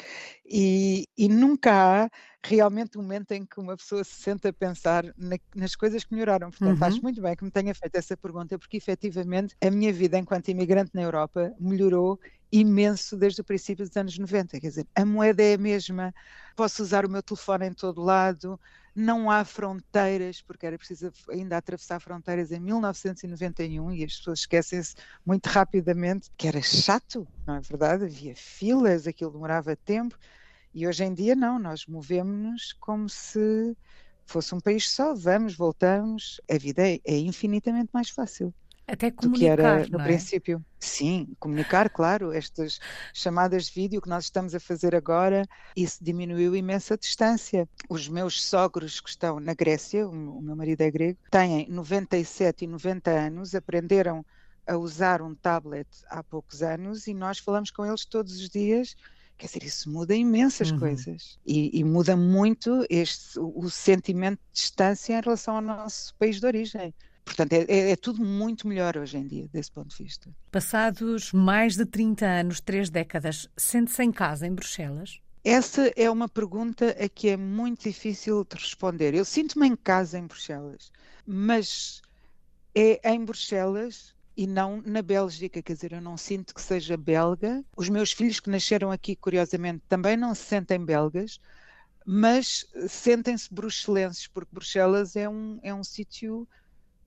E, 0.45 1.07
e, 1.17 1.27
nunca 1.29 2.03
há 2.03 2.09
realmente 2.45 2.97
um 2.97 3.01
momento 3.01 3.31
em 3.31 3.45
que 3.45 3.59
uma 3.59 3.75
pessoa 3.75 4.03
se 4.03 4.21
senta 4.21 4.49
a 4.49 4.53
pensar 4.53 5.05
na, 5.17 5.37
nas 5.55 5.75
coisas 5.75 6.03
que 6.03 6.13
melhoraram. 6.13 6.49
Portanto, 6.49 6.79
uhum. 6.79 6.87
acho 6.87 7.01
muito 7.01 7.21
bem 7.21 7.35
que 7.35 7.43
me 7.43 7.51
tenha 7.51 7.75
feito 7.75 7.95
essa 7.95 8.15
pergunta, 8.15 8.57
porque 8.57 8.77
efetivamente 8.77 9.55
a 9.61 9.69
minha 9.69 9.91
vida 9.91 10.17
enquanto 10.17 10.47
imigrante 10.47 10.91
na 10.93 11.01
Europa 11.01 11.53
melhorou 11.59 12.19
imenso 12.51 13.15
desde 13.15 13.41
o 13.41 13.43
princípio 13.43 13.85
dos 13.85 13.95
anos 13.95 14.17
90. 14.17 14.59
Quer 14.59 14.67
dizer, 14.67 14.87
a 14.95 15.05
moeda 15.05 15.43
é 15.43 15.53
a 15.53 15.57
mesma, 15.57 16.13
posso 16.55 16.81
usar 16.81 17.05
o 17.05 17.09
meu 17.09 17.21
telefone 17.21 17.67
em 17.67 17.73
todo 17.73 18.01
lado, 18.01 18.59
não 18.95 19.29
há 19.29 19.45
fronteiras, 19.45 20.41
porque 20.41 20.65
era 20.65 20.77
preciso 20.77 21.11
ainda 21.29 21.57
atravessar 21.57 21.99
fronteiras 21.99 22.51
em 22.51 22.59
1991 22.59 23.91
e 23.91 24.03
as 24.03 24.17
pessoas 24.17 24.39
esquecem-se 24.39 24.95
muito 25.25 25.47
rapidamente 25.47 26.31
que 26.37 26.47
era 26.47 26.61
chato, 26.61 27.27
não 27.45 27.55
é 27.55 27.61
verdade? 27.61 28.05
Havia 28.05 28.35
filas, 28.35 29.07
aquilo 29.07 29.31
demorava 29.31 29.75
tempo 29.75 30.17
e 30.73 30.87
hoje 30.87 31.03
em 31.03 31.13
dia 31.13 31.35
não, 31.35 31.59
nós 31.59 31.85
movemos-nos 31.85 32.73
como 32.73 33.09
se 33.09 33.75
fosse 34.25 34.53
um 34.53 34.59
país 34.59 34.89
só, 34.89 35.13
vamos, 35.13 35.55
voltamos, 35.55 36.39
a 36.49 36.57
vida 36.57 36.87
é, 36.87 36.99
é 37.03 37.17
infinitamente 37.17 37.89
mais 37.93 38.09
fácil. 38.09 38.53
Até 38.87 39.11
comunicar, 39.11 39.29
do 39.31 39.39
que 39.39 39.45
era 39.45 39.87
no 39.87 40.01
é? 40.01 40.03
princípio. 40.03 40.65
Sim, 40.79 41.35
comunicar, 41.39 41.89
claro, 41.89 42.31
estas 42.31 42.79
chamadas 43.13 43.65
de 43.65 43.73
vídeo 43.73 44.01
que 44.01 44.09
nós 44.09 44.25
estamos 44.25 44.55
a 44.55 44.59
fazer 44.59 44.95
agora, 44.95 45.45
isso 45.75 46.03
diminuiu 46.03 46.55
imensa 46.55 46.97
distância. 46.97 47.69
Os 47.87 48.07
meus 48.07 48.41
sogros 48.41 48.99
que 48.99 49.09
estão 49.09 49.39
na 49.39 49.53
Grécia, 49.53 50.07
o 50.07 50.41
meu 50.41 50.55
marido 50.55 50.81
é 50.81 50.89
grego, 50.89 51.19
têm 51.29 51.67
97 51.69 52.65
e 52.65 52.67
90 52.67 53.11
anos, 53.11 53.53
aprenderam 53.53 54.25
a 54.65 54.75
usar 54.77 55.21
um 55.21 55.35
tablet 55.35 55.87
há 56.09 56.23
poucos 56.23 56.63
anos 56.63 57.07
e 57.07 57.13
nós 57.13 57.39
falamos 57.39 57.71
com 57.71 57.85
eles 57.85 58.05
todos 58.05 58.39
os 58.39 58.49
dias 58.49 58.95
Quer 59.39 59.47
dizer, 59.47 59.63
isso 59.63 59.89
muda 59.89 60.13
imensas 60.13 60.69
uhum. 60.69 60.79
coisas 60.79 61.39
e, 61.45 61.79
e, 61.79 61.81
muda 61.81 62.17
muito 62.17 62.85
este, 62.89 63.39
o, 63.39 63.59
o, 63.59 63.69
sentimento 63.69 64.37
de 64.51 64.61
distância 64.61 65.17
em 65.17 65.21
relação 65.21 65.55
ao 65.55 65.61
nosso 65.61 66.13
país 66.15 66.41
de 66.41 66.45
origem. 66.45 66.93
Portanto, 67.23 67.53
é, 67.53 67.65
é, 67.69 67.91
é, 67.91 67.95
tudo 67.95 68.21
muito 68.21 68.67
melhor 68.67 68.97
hoje 68.97 69.17
em 69.17 69.25
dia, 69.25 69.47
desse 69.47 69.71
ponto 69.71 69.95
de 69.95 70.03
vista. 70.03 70.29
Passados 70.51 71.31
mais 71.31 71.77
de 71.77 71.85
30 71.85 72.25
anos, 72.25 72.59
três 72.59 72.89
décadas, 72.89 73.47
sente-se 73.55 74.03
em 74.03 74.11
casa 74.11 74.45
em 74.45 74.53
Bruxelas? 74.53 75.21
Essa 75.41 75.89
é 75.95 76.11
uma 76.11 76.27
pergunta 76.27 76.89
a 76.99 77.07
que 77.07 77.29
é 77.29 77.37
muito 77.37 77.83
difícil 77.83 78.43
de 78.43 78.57
responder. 78.57 79.13
Eu 79.13 79.23
sinto-me 79.23 79.67
em 79.67 79.75
casa 79.77 80.19
em 80.19 80.27
Bruxelas, 80.27 80.91
mas 81.25 82.01
é 82.75 83.09
em 83.09 83.23
Bruxelas 83.23 84.13
e 84.39 84.47
não 84.47 84.81
na 84.85 85.01
Bélgica, 85.01 85.61
quer 85.61 85.73
dizer, 85.73 85.91
eu 85.91 85.99
não 85.99 86.15
sinto 86.15 86.53
que 86.55 86.61
seja 86.61 86.95
belga. 86.95 87.61
Os 87.75 87.89
meus 87.89 88.13
filhos 88.13 88.39
que 88.39 88.49
nasceram 88.49 88.89
aqui, 88.89 89.13
curiosamente, 89.13 89.83
também 89.85 90.15
não 90.15 90.33
se 90.33 90.43
sentem 90.45 90.79
belgas, 90.79 91.41
mas 92.05 92.65
sentem-se 92.87 93.53
bruxelenses, 93.53 94.29
porque 94.29 94.47
Bruxelas 94.49 95.17
é 95.17 95.27
um, 95.27 95.59
é 95.61 95.73
um 95.73 95.83
sítio 95.83 96.47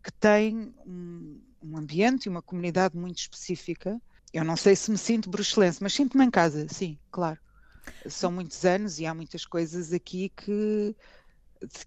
que 0.04 0.12
tem 0.12 0.74
um, 0.84 1.40
um 1.62 1.78
ambiente 1.78 2.26
e 2.26 2.28
uma 2.28 2.42
comunidade 2.42 2.98
muito 2.98 3.20
específica. 3.20 3.98
Eu 4.30 4.44
não 4.44 4.54
sei 4.54 4.76
se 4.76 4.90
me 4.90 4.98
sinto 4.98 5.30
bruxelense, 5.30 5.82
mas 5.82 5.94
sinto-me 5.94 6.26
em 6.26 6.30
casa, 6.30 6.66
sim, 6.68 6.98
claro. 7.10 7.40
São 8.08 8.30
muitos 8.30 8.62
anos 8.66 8.98
e 8.98 9.06
há 9.06 9.14
muitas 9.14 9.46
coisas 9.46 9.90
aqui 9.90 10.30
que, 10.36 10.94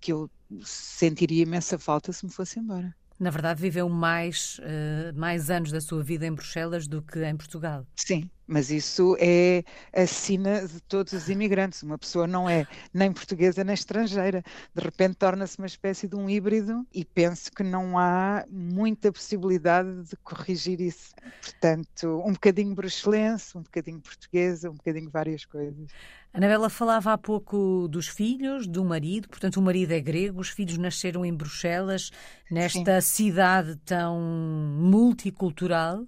que 0.01 0.11
eu 0.11 0.27
sentiria 0.63 1.43
imensa 1.43 1.77
falta 1.77 2.11
se 2.11 2.25
me 2.25 2.31
fosse 2.31 2.59
embora. 2.59 2.95
Na 3.19 3.29
verdade, 3.29 3.62
viveu 3.62 3.88
mais, 3.88 4.60
uh, 4.60 5.17
mais 5.17 5.50
anos 5.50 5.72
da 5.72 5.79
sua 5.79 6.03
vida 6.03 6.25
em 6.25 6.34
Bruxelas 6.34 6.88
do 6.88 7.01
que 7.01 7.24
em 7.24 7.36
Portugal. 7.36 7.86
Sim, 7.95 8.29
mas 8.47 8.69
isso 8.69 9.15
é 9.19 9.63
a 9.93 10.05
sina 10.05 10.67
de 10.67 10.79
todos 10.81 11.13
os 11.13 11.29
imigrantes. 11.29 11.83
Uma 11.83 11.97
pessoa 11.97 12.27
não 12.27 12.49
é 12.49 12.65
nem 12.93 13.11
portuguesa 13.11 13.63
nem 13.63 13.73
estrangeira. 13.73 14.43
De 14.73 14.81
repente 14.81 15.15
torna-se 15.15 15.57
uma 15.57 15.67
espécie 15.67 16.07
de 16.07 16.15
um 16.15 16.29
híbrido 16.29 16.85
e 16.93 17.03
penso 17.03 17.51
que 17.51 17.63
não 17.63 17.97
há 17.97 18.45
muita 18.49 19.11
possibilidade 19.11 20.03
de 20.03 20.15
corrigir 20.17 20.79
isso. 20.79 21.13
Portanto, 21.41 22.21
um 22.25 22.33
bocadinho 22.33 22.75
bruxelense, 22.75 23.57
um 23.57 23.61
bocadinho 23.61 23.99
portuguesa, 23.99 24.69
um 24.69 24.75
bocadinho 24.75 25.09
várias 25.09 25.45
coisas. 25.45 25.91
Anabela 26.35 26.69
falava 26.69 27.13
há 27.13 27.17
pouco 27.17 27.87
dos 27.87 28.09
filhos, 28.09 28.67
do 28.67 28.83
marido, 28.83 29.29
portanto, 29.29 29.55
o 29.55 29.61
marido 29.61 29.93
é 29.93 30.01
grego, 30.01 30.41
os 30.41 30.49
filhos 30.49 30.77
nasceram 30.77 31.25
em 31.25 31.33
Bruxelas, 31.33 32.11
nesta 32.51 32.99
Sim. 32.99 33.15
cidade 33.15 33.77
tão 33.85 34.19
multicultural. 34.19 36.05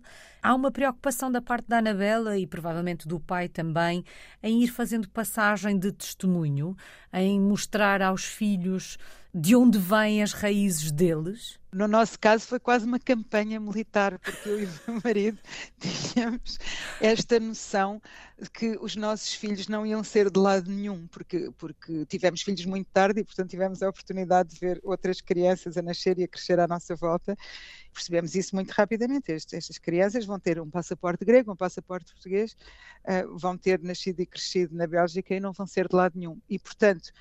Há 0.47 0.55
uma 0.55 0.71
preocupação 0.71 1.29
da 1.29 1.41
parte 1.41 1.67
da 1.67 1.79
Anabela 1.79 2.37
e 2.37 2.47
provavelmente 2.47 3.05
do 3.05 3.19
pai 3.19 3.49
também 3.49 4.05
em 4.41 4.63
ir 4.63 4.69
fazendo 4.69 5.09
passagem 5.09 5.77
de 5.77 5.91
testemunho, 5.91 6.73
em 7.11 7.37
mostrar 7.37 8.01
aos 8.01 8.23
filhos 8.23 8.97
de 9.39 9.55
onde 9.55 9.77
vêm 9.77 10.23
as 10.23 10.33
raízes 10.33 10.91
deles? 10.91 11.59
No 11.71 11.87
nosso 11.87 12.19
caso 12.19 12.47
foi 12.47 12.59
quase 12.59 12.87
uma 12.87 12.97
campanha 12.97 13.59
militar, 13.59 14.17
porque 14.17 14.49
eu 14.49 14.63
e 14.63 14.65
o 14.65 14.69
meu 14.87 15.01
marido 15.05 15.37
tínhamos 15.79 16.57
esta 16.99 17.39
noção 17.39 18.01
de 18.41 18.49
que 18.49 18.79
os 18.81 18.95
nossos 18.95 19.35
filhos 19.35 19.67
não 19.67 19.85
iam 19.85 20.03
ser 20.03 20.31
de 20.31 20.39
lado 20.39 20.71
nenhum, 20.71 21.05
porque, 21.05 21.51
porque 21.55 22.03
tivemos 22.07 22.41
filhos 22.41 22.65
muito 22.65 22.87
tarde 22.91 23.21
e, 23.21 23.23
portanto, 23.23 23.51
tivemos 23.51 23.83
a 23.83 23.89
oportunidade 23.89 24.55
de 24.55 24.59
ver 24.59 24.81
outras 24.83 25.21
crianças 25.21 25.77
a 25.77 25.83
nascer 25.83 26.17
e 26.17 26.23
a 26.23 26.27
crescer 26.27 26.59
à 26.59 26.67
nossa 26.67 26.95
volta. 26.95 27.37
Percebemos 27.93 28.33
isso 28.33 28.55
muito 28.55 28.71
rapidamente. 28.71 29.31
Estas 29.31 29.77
crianças 29.77 30.25
vão 30.25 30.39
ter 30.39 30.59
um 30.59 30.69
passaporte 30.69 31.23
grego, 31.23 31.51
um 31.51 31.55
passaporte 31.55 32.11
português, 32.11 32.57
uh, 33.05 33.37
vão 33.37 33.55
ter 33.55 33.83
nascido 33.83 34.19
e 34.19 34.25
crescido 34.25 34.75
na 34.75 34.87
Bélgica 34.87 35.35
e 35.35 35.39
não 35.39 35.53
vão 35.53 35.67
ser 35.67 35.87
de 35.87 35.95
lado 35.95 36.17
nenhum. 36.17 36.41
E, 36.49 36.57
portanto, 36.57 37.11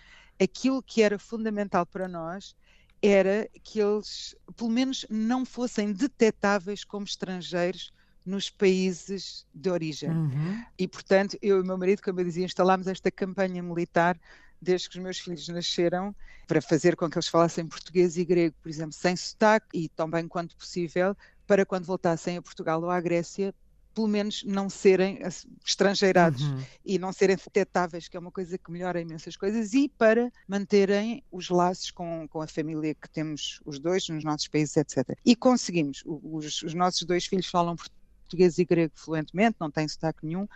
aquilo 0.41 0.83
que 0.83 1.03
era 1.03 1.19
fundamental 1.19 1.87
para 1.87 2.09
nós 2.09 2.55
era 3.03 3.49
que 3.63 3.81
eles, 3.81 4.35
pelo 4.57 4.71
menos, 4.71 5.07
não 5.11 5.45
fossem 5.45 5.93
detectáveis 5.93 6.85
como 6.85 7.05
estrangeiros 7.05 7.93
nos 8.25 8.51
países 8.51 9.47
de 9.55 9.71
origem. 9.71 10.11
Uhum. 10.11 10.65
E, 10.79 10.89
portanto, 10.89 11.39
eu 11.41 11.59
e 11.59 11.61
o 11.61 11.65
meu 11.65 11.79
marido, 11.79 12.03
como 12.03 12.21
eu 12.21 12.25
dizia, 12.25 12.45
instalámos 12.45 12.87
esta 12.89 13.11
campanha 13.11 13.63
militar 13.63 14.19
desde 14.61 14.89
que 14.89 14.99
os 14.99 15.03
meus 15.03 15.19
filhos 15.19 15.47
nasceram, 15.49 16.15
para 16.47 16.63
fazer 16.63 16.97
com 16.97 17.09
que 17.11 17.17
eles 17.17 17.29
falassem 17.29 17.67
português 17.67 18.17
e 18.17 18.25
grego, 18.25 18.57
por 18.63 18.69
exemplo, 18.69 18.93
sem 18.93 19.15
sotaque 19.15 19.67
e 19.75 19.89
tão 19.89 20.09
bem 20.09 20.27
quanto 20.27 20.57
possível, 20.57 21.17
para 21.47 21.67
quando 21.67 21.85
voltassem 21.85 22.37
a 22.37 22.43
Portugal 22.43 22.83
ou 22.83 22.91
à 22.91 23.01
Grécia, 23.01 23.55
pelo 23.97 24.09
menos 24.09 24.45
não 24.45 24.69
serem 24.69 25.19
estrangeirados 25.65 26.43
uhum. 26.43 26.63
e 26.85 26.99
não 26.99 27.15
serem 27.15 27.35
detectáveis, 27.35 28.09
que 28.09 28.17
é 28.19 28.21
uma 28.21 28.31
coisa 28.31 28.59
que 28.59 28.71
melhora 28.71 29.01
imensas 29.01 29.39
coisas, 29.39 29.73
e 29.73 29.89
para 29.89 30.31
manterem 30.47 31.25
os 31.33 31.49
laços 31.49 31.91
com, 31.91 32.29
com 32.29 32.43
a 32.43 32.47
família 32.47 32.95
que 32.95 33.09
temos 33.09 33.59
os 33.65 33.79
dois 33.79 34.07
nos 34.11 34.23
nossos 34.23 34.49
países, 34.49 34.77
etc. 34.77 35.19
E 35.25 35.35
conseguimos. 35.35 36.03
Os, 36.05 36.63
os 36.63 36.75
nossos 36.75 37.05
dois 37.05 37.25
filhos 37.25 37.47
falam 37.47 37.75
português 37.75 38.59
e 38.59 38.67
grego 38.67 38.93
fluentemente, 38.95 39.57
não 39.59 39.71
têm 39.71 39.89
sotaque 39.89 40.27
nenhum. 40.27 40.47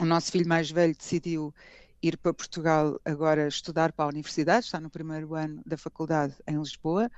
O 0.00 0.04
nosso 0.04 0.32
filho 0.32 0.48
mais 0.48 0.68
velho 0.68 0.96
decidiu 0.96 1.54
ir 2.02 2.16
para 2.16 2.34
Portugal 2.34 3.00
agora 3.04 3.46
estudar 3.46 3.92
para 3.92 4.06
a 4.06 4.08
universidade, 4.08 4.66
está 4.66 4.80
no 4.80 4.90
primeiro 4.90 5.36
ano 5.36 5.62
da 5.64 5.76
faculdade 5.76 6.34
em 6.48 6.58
Lisboa, 6.58 7.08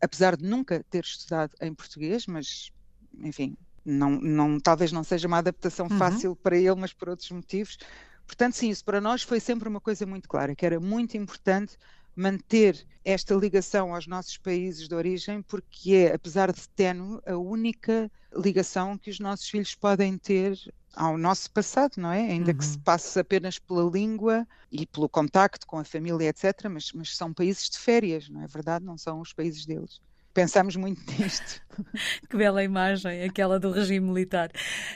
apesar 0.00 0.38
de 0.38 0.44
nunca 0.44 0.82
ter 0.88 1.04
estudado 1.04 1.52
em 1.60 1.74
português, 1.74 2.26
mas 2.26 2.72
enfim, 3.20 3.58
não, 3.84 4.10
não, 4.10 4.60
talvez 4.60 4.92
não 4.92 5.04
seja 5.04 5.26
uma 5.26 5.38
adaptação 5.38 5.86
uhum. 5.90 5.98
fácil 5.98 6.36
para 6.36 6.56
ele, 6.56 6.74
mas 6.74 6.92
por 6.92 7.08
outros 7.08 7.30
motivos. 7.30 7.78
Portanto, 8.26 8.54
sim, 8.54 8.68
isso 8.70 8.84
para 8.84 9.00
nós 9.00 9.22
foi 9.22 9.40
sempre 9.40 9.68
uma 9.68 9.80
coisa 9.80 10.04
muito 10.04 10.28
clara, 10.28 10.54
que 10.54 10.66
era 10.66 10.78
muito 10.78 11.16
importante 11.16 11.76
manter 12.14 12.86
esta 13.04 13.34
ligação 13.34 13.94
aos 13.94 14.06
nossos 14.06 14.36
países 14.36 14.88
de 14.88 14.94
origem, 14.94 15.40
porque 15.40 15.94
é, 15.94 16.14
apesar 16.14 16.52
de 16.52 16.68
tenue, 16.70 17.20
a 17.24 17.36
única 17.36 18.10
ligação 18.36 18.98
que 18.98 19.08
os 19.08 19.20
nossos 19.20 19.48
filhos 19.48 19.74
podem 19.74 20.18
ter 20.18 20.58
ao 20.94 21.16
nosso 21.16 21.50
passado, 21.52 21.92
não 21.96 22.10
é? 22.10 22.20
Ainda 22.20 22.50
uhum. 22.50 22.58
que 22.58 22.64
se 22.64 22.76
uhum. 22.76 22.82
passe 22.82 23.18
apenas 23.18 23.58
pela 23.58 23.88
língua 23.88 24.46
e 24.70 24.84
pelo 24.84 25.08
contacto 25.08 25.66
com 25.66 25.78
a 25.78 25.84
família, 25.84 26.28
etc. 26.28 26.68
Mas, 26.70 26.92
mas 26.92 27.16
são 27.16 27.32
países 27.32 27.70
de 27.70 27.78
férias, 27.78 28.28
não 28.28 28.42
é 28.42 28.46
verdade? 28.46 28.84
Não 28.84 28.98
são 28.98 29.20
os 29.20 29.32
países 29.32 29.64
deles 29.64 30.00
pensamos 30.38 30.76
muito 30.76 31.02
nisto. 31.18 31.60
que 32.30 32.36
bela 32.36 32.62
imagem, 32.62 33.24
aquela 33.24 33.58
do 33.58 33.72
regime 33.72 34.06
militar. 34.06 34.50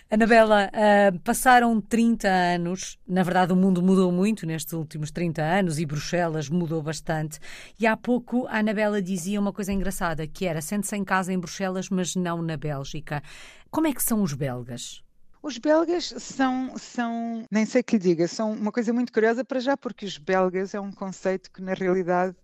Anabela, 0.09 0.69
uh, 0.69 1.19
passaram 1.21 1.81
30 1.81 2.29
anos, 2.29 2.97
na 3.07 3.25
verdade 3.25 3.53
o 3.53 3.57
mundo 3.57 3.83
mudou 3.83 4.13
muito 4.13 4.47
nestes 4.47 4.73
últimos 4.73 5.11
30 5.11 5.43
anos 5.43 5.81
e 5.81 5.87
Bruxelas 5.87 6.49
mudou 6.49 6.81
bastante. 6.81 7.41
E 7.79 7.89
há 7.89 7.97
pouco 7.97 8.47
a 8.47 8.59
Anabela 8.59 9.03
dizia 9.03 9.41
uma 9.41 9.53
coisa 9.53 9.73
engraçada, 9.73 10.29
que 10.29 10.47
era 10.47 10.63
sente-se 10.63 10.95
em 10.95 11.05
casa 11.05 11.33
em 11.33 11.39
Bruxelas, 11.39 11.89
mas 11.89 12.15
não 12.15 12.41
na 12.41 12.57
Bélgica. 12.57 13.21
Como 13.69 13.89
é 13.89 13.93
que 13.93 14.03
são 14.03 14.23
os 14.23 14.35
belgas? 14.35 15.03
Os 15.43 15.59
belgas 15.59 16.15
são, 16.19 16.79
são, 16.79 17.45
nem 17.51 17.67
sei 17.67 17.83
que 17.83 17.97
lhe 17.97 18.03
diga, 18.03 18.29
são 18.29 18.53
uma 18.53 18.71
coisa 18.71 18.93
muito 18.93 19.13
curiosa 19.13 19.45
para 19.45 19.59
já, 19.59 19.77
porque 19.77 20.07
os 20.07 20.17
belgas 20.17 20.73
é 20.73 20.79
um 20.79 20.93
conceito 20.93 21.51
que 21.51 21.61
na 21.61 21.75
realidade 21.75 22.37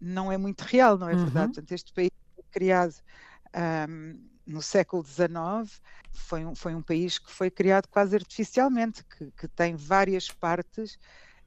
não 0.00 0.32
é 0.32 0.36
muito 0.36 0.62
real, 0.62 0.98
não 0.98 1.08
é 1.08 1.14
uhum. 1.14 1.24
verdade? 1.24 1.52
Portanto, 1.52 1.72
este 1.72 1.92
país 1.92 2.10
criado 2.52 2.94
um, 3.88 4.28
no 4.46 4.62
século 4.62 5.04
XIX, 5.04 5.80
foi 6.10 6.44
um, 6.44 6.54
foi 6.54 6.74
um 6.74 6.82
país 6.82 7.18
que 7.18 7.32
foi 7.32 7.50
criado 7.50 7.88
quase 7.88 8.14
artificialmente, 8.16 9.04
que, 9.04 9.30
que 9.32 9.48
tem 9.48 9.76
várias 9.76 10.30
partes 10.30 10.98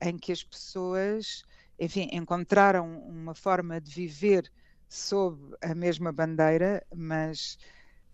em 0.02 0.18
que 0.18 0.32
as 0.32 0.44
pessoas, 0.44 1.44
enfim, 1.80 2.10
encontraram 2.12 3.00
uma 3.08 3.34
forma 3.36 3.80
de 3.80 3.92
viver 3.92 4.52
sob 4.88 5.56
a 5.62 5.74
mesma 5.76 6.12
bandeira, 6.12 6.86
mas 6.94 7.58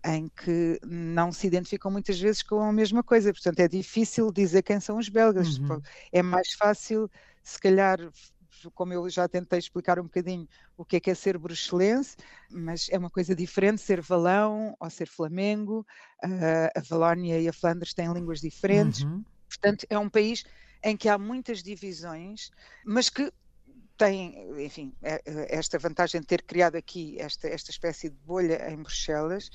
em 0.04 0.28
que 0.28 0.80
não 0.84 1.30
se 1.30 1.46
identificam 1.46 1.90
muitas 1.90 2.18
vezes 2.18 2.42
com 2.42 2.60
a 2.60 2.72
mesma 2.72 3.02
coisa. 3.02 3.32
Portanto, 3.32 3.60
é 3.60 3.68
difícil 3.68 4.32
dizer 4.32 4.62
quem 4.62 4.80
são 4.80 4.98
os 4.98 5.08
belgas. 5.08 5.58
Uhum. 5.58 5.80
É 6.10 6.22
mais 6.22 6.52
fácil, 6.54 7.08
se 7.42 7.58
calhar, 7.60 7.98
como 8.70 8.92
eu 8.92 9.08
já 9.08 9.28
tentei 9.28 9.58
explicar 9.58 9.98
um 9.98 10.04
bocadinho 10.04 10.48
o 10.76 10.84
que 10.84 10.96
é 10.96 11.00
que 11.00 11.10
é 11.10 11.14
ser 11.14 11.38
bruxelense, 11.38 12.16
mas 12.50 12.88
é 12.90 12.98
uma 12.98 13.10
coisa 13.10 13.34
diferente 13.34 13.80
ser 13.80 14.00
valão 14.00 14.76
ou 14.78 14.90
ser 14.90 15.08
flamengo. 15.08 15.86
Uh, 16.24 16.78
a 16.78 16.80
Valónia 16.80 17.40
e 17.40 17.48
a 17.48 17.52
Flandres 17.52 17.94
têm 17.94 18.12
línguas 18.12 18.40
diferentes. 18.40 19.02
Uhum. 19.02 19.24
Portanto, 19.48 19.86
é 19.90 19.98
um 19.98 20.08
país 20.08 20.44
em 20.82 20.96
que 20.96 21.08
há 21.08 21.16
muitas 21.18 21.62
divisões, 21.62 22.50
mas 22.84 23.08
que 23.08 23.32
tem, 23.96 24.48
enfim, 24.64 24.92
é, 25.02 25.22
é, 25.24 25.56
esta 25.56 25.78
vantagem 25.78 26.20
de 26.20 26.26
ter 26.26 26.42
criado 26.42 26.76
aqui 26.76 27.16
esta, 27.20 27.48
esta 27.48 27.70
espécie 27.70 28.10
de 28.10 28.16
bolha 28.24 28.70
em 28.70 28.76
Bruxelas. 28.76 29.50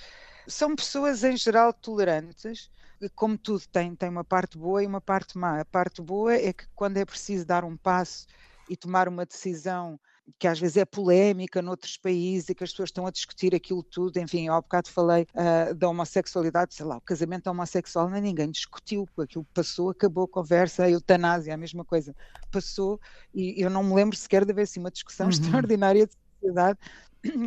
São 0.48 0.76
pessoas, 0.76 1.24
em 1.24 1.36
geral, 1.36 1.74
tolerantes, 1.74 2.72
como 3.16 3.38
tudo 3.38 3.64
tem, 3.68 3.96
tem 3.96 4.10
uma 4.10 4.24
parte 4.24 4.58
boa 4.58 4.82
e 4.82 4.88
uma 4.88 5.02
parte 5.02 5.38
má. 5.38 5.60
A 5.60 5.66
parte 5.66 6.02
boa 6.02 6.34
é 6.34 6.54
que 6.54 6.66
quando 6.74 6.98
é 6.98 7.06
preciso 7.06 7.46
dar 7.46 7.64
um 7.64 7.76
passo 7.76 8.26
e 8.70 8.76
tomar 8.76 9.08
uma 9.08 9.26
decisão 9.26 10.00
que 10.38 10.48
às 10.48 10.60
vezes 10.60 10.78
é 10.78 10.86
polémica 10.86 11.62
noutros 11.62 11.98
países 11.98 12.50
e 12.50 12.56
que 12.56 12.64
as 12.64 12.72
pessoas 12.72 12.90
estão 12.90 13.06
a 13.06 13.12
discutir 13.12 13.56
aquilo 13.56 13.82
tudo. 13.82 14.18
Enfim, 14.18 14.48
eu 14.48 14.54
há 14.54 14.62
bocado 14.62 14.90
falei 14.90 15.26
uh, 15.34 15.74
da 15.74 15.88
homossexualidade, 15.88 16.74
sei 16.74 16.86
lá, 16.86 16.98
o 16.98 17.02
casamento 17.02 17.48
homossexual, 17.48 18.10
não 18.10 18.18
é 18.18 18.22
ninguém 18.22 18.52
discutiu, 18.52 19.08
aquilo 19.18 19.46
passou, 19.54 19.90
acabou 19.90 20.26
a 20.26 20.28
conversa, 20.28 20.84
a 20.84 20.90
eutanásia, 20.90 21.54
a 21.54 21.58
mesma 21.58 21.86
coisa, 21.86 22.16
passou 22.52 23.00
e 23.34 23.56
eu 23.62 23.70
não 23.70 23.84
me 23.84 23.96
lembro 23.96 24.18
sequer 24.18 24.44
de 24.44 24.52
haver 24.52 24.64
assim 24.64 24.80
uma 24.80 24.92
discussão 24.92 25.28
uhum. 25.28 25.32
extraordinária 25.32 26.06
de 26.06 26.14
sociedade. 26.34 26.80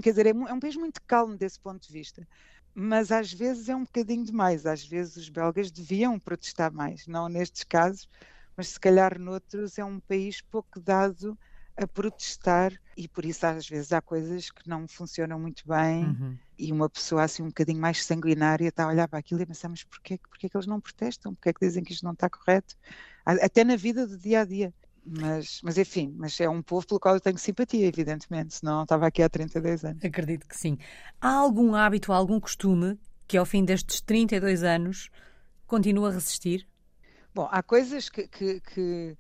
Quer 0.03 0.11
dizer, 0.11 0.27
é, 0.27 0.31
é 0.31 0.33
um 0.33 0.61
país 0.61 0.77
muito 0.77 1.01
calmo 1.07 1.37
desse 1.37 1.61
ponto 1.61 1.87
de 1.87 1.93
vista 1.93 2.27
mas 2.73 3.11
às 3.11 3.33
vezes 3.33 3.69
é 3.69 3.75
um 3.75 3.83
bocadinho 3.83 4.25
demais. 4.25 4.65
Às 4.65 4.87
vezes 4.87 5.17
os 5.17 5.29
belgas 5.29 5.71
deviam 5.71 6.19
protestar 6.19 6.73
mais, 6.73 7.07
não 7.07 7.29
nestes 7.29 7.65
casos, 7.65 8.09
mas 8.57 8.69
se 8.69 8.81
calhar 8.81 9.19
noutros 9.19 9.79
é 9.79 9.85
um 9.85 10.01
país 10.01 10.41
pouco 10.41 10.81
dado 10.81 11.39
a 11.77 11.87
protestar 11.87 12.73
e 12.97 13.09
por 13.09 13.25
isso 13.25 13.47
às 13.47 13.67
vezes 13.67 13.93
há 13.93 14.03
coisas 14.03 14.51
que 14.51 14.69
não 14.69 14.87
funcionam 14.87 15.41
muito 15.41 15.67
bem 15.67 16.05
uhum. 16.05 16.37
e 16.59 16.71
uma 16.71 16.91
pessoa 16.91 17.23
assim 17.23 17.43
um 17.43 17.49
bocadinho 17.49 17.81
mais 17.81 18.05
sanguinária 18.05 18.69
está 18.69 18.85
a 18.85 18.89
olhar 18.89 19.09
para 19.09 19.19
aquilo 19.19 19.41
e 19.41 19.47
pensar, 19.47 19.71
mas 19.71 19.83
porquê, 19.85 20.19
porquê 20.29 20.49
que 20.49 20.57
eles 20.57 20.67
não 20.67 20.81
protestam? 20.81 21.35
Porquê 21.35 21.55
que 21.55 21.67
dizem 21.67 21.83
que 21.83 21.93
isto 21.93 22.05
não 22.05 22.13
está 22.13 22.29
correto? 22.29 22.77
Até 23.25 23.65
na 23.65 23.77
vida 23.77 24.07
do 24.07 24.19
dia 24.19 24.41
a 24.41 24.45
dia. 24.45 24.75
Mas, 25.03 25.61
mas 25.65 25.79
enfim, 25.79 26.15
mas 26.17 26.39
é 26.39 26.49
um 26.49 26.61
povo 26.61 26.87
pelo 26.87 27.01
qual 27.01 27.15
eu 27.15 27.21
tenho 27.21 27.39
simpatia, 27.39 27.87
evidentemente, 27.87 28.55
senão 28.55 28.77
não 28.77 28.83
estava 28.83 29.07
aqui 29.07 29.23
há 29.23 29.31
32 29.31 29.85
anos. 29.85 30.05
Acredito 30.05 30.47
que 30.47 30.57
sim. 30.57 30.77
Há 31.19 31.33
algum 31.33 31.75
hábito, 31.75 32.13
algum 32.13 32.39
costume 32.39 32.99
que 33.27 33.39
ao 33.39 33.47
fim 33.47 33.65
destes 33.65 34.03
32 34.03 34.63
anos 34.63 35.09
continua 35.67 36.11
a 36.11 36.13
resistir? 36.13 36.69
Bom, 37.35 37.49
há 37.51 37.63
coisas 37.63 38.09
que, 38.09 38.27
que, 38.27 38.61
que, 38.61 39.17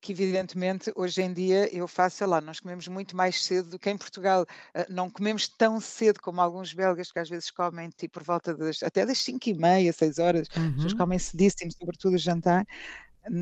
que, 0.00 0.12
evidentemente 0.12 0.92
hoje 0.94 1.22
em 1.22 1.32
dia 1.32 1.74
eu 1.74 1.88
faço, 1.88 2.16
sei 2.16 2.26
lá, 2.26 2.40
nós 2.40 2.60
comemos 2.60 2.86
muito 2.88 3.16
mais 3.16 3.42
cedo 3.42 3.70
do 3.70 3.78
que 3.78 3.90
em 3.90 3.96
Portugal. 3.96 4.42
Uh, 4.74 4.92
não 4.92 5.10
comemos 5.10 5.48
tão 5.48 5.80
cedo 5.80 6.20
como 6.20 6.40
alguns 6.40 6.72
belgas 6.72 7.10
que 7.10 7.18
às 7.18 7.28
vezes 7.28 7.50
comem 7.50 7.88
tipo 7.90 8.14
por 8.14 8.22
volta 8.22 8.54
das, 8.54 8.82
até 8.82 9.06
das 9.06 9.18
5 9.18 9.48
e 9.48 9.54
meia, 9.54 9.92
6 9.92 10.18
horas, 10.18 10.48
uhum. 10.56 10.66
as 10.66 10.72
pessoas 10.74 10.92
uhum. 10.92 10.98
comem 10.98 11.18
cedíssimo, 11.18 11.72
sobretudo 11.72 12.14
o 12.14 12.18
jantar. 12.18 12.66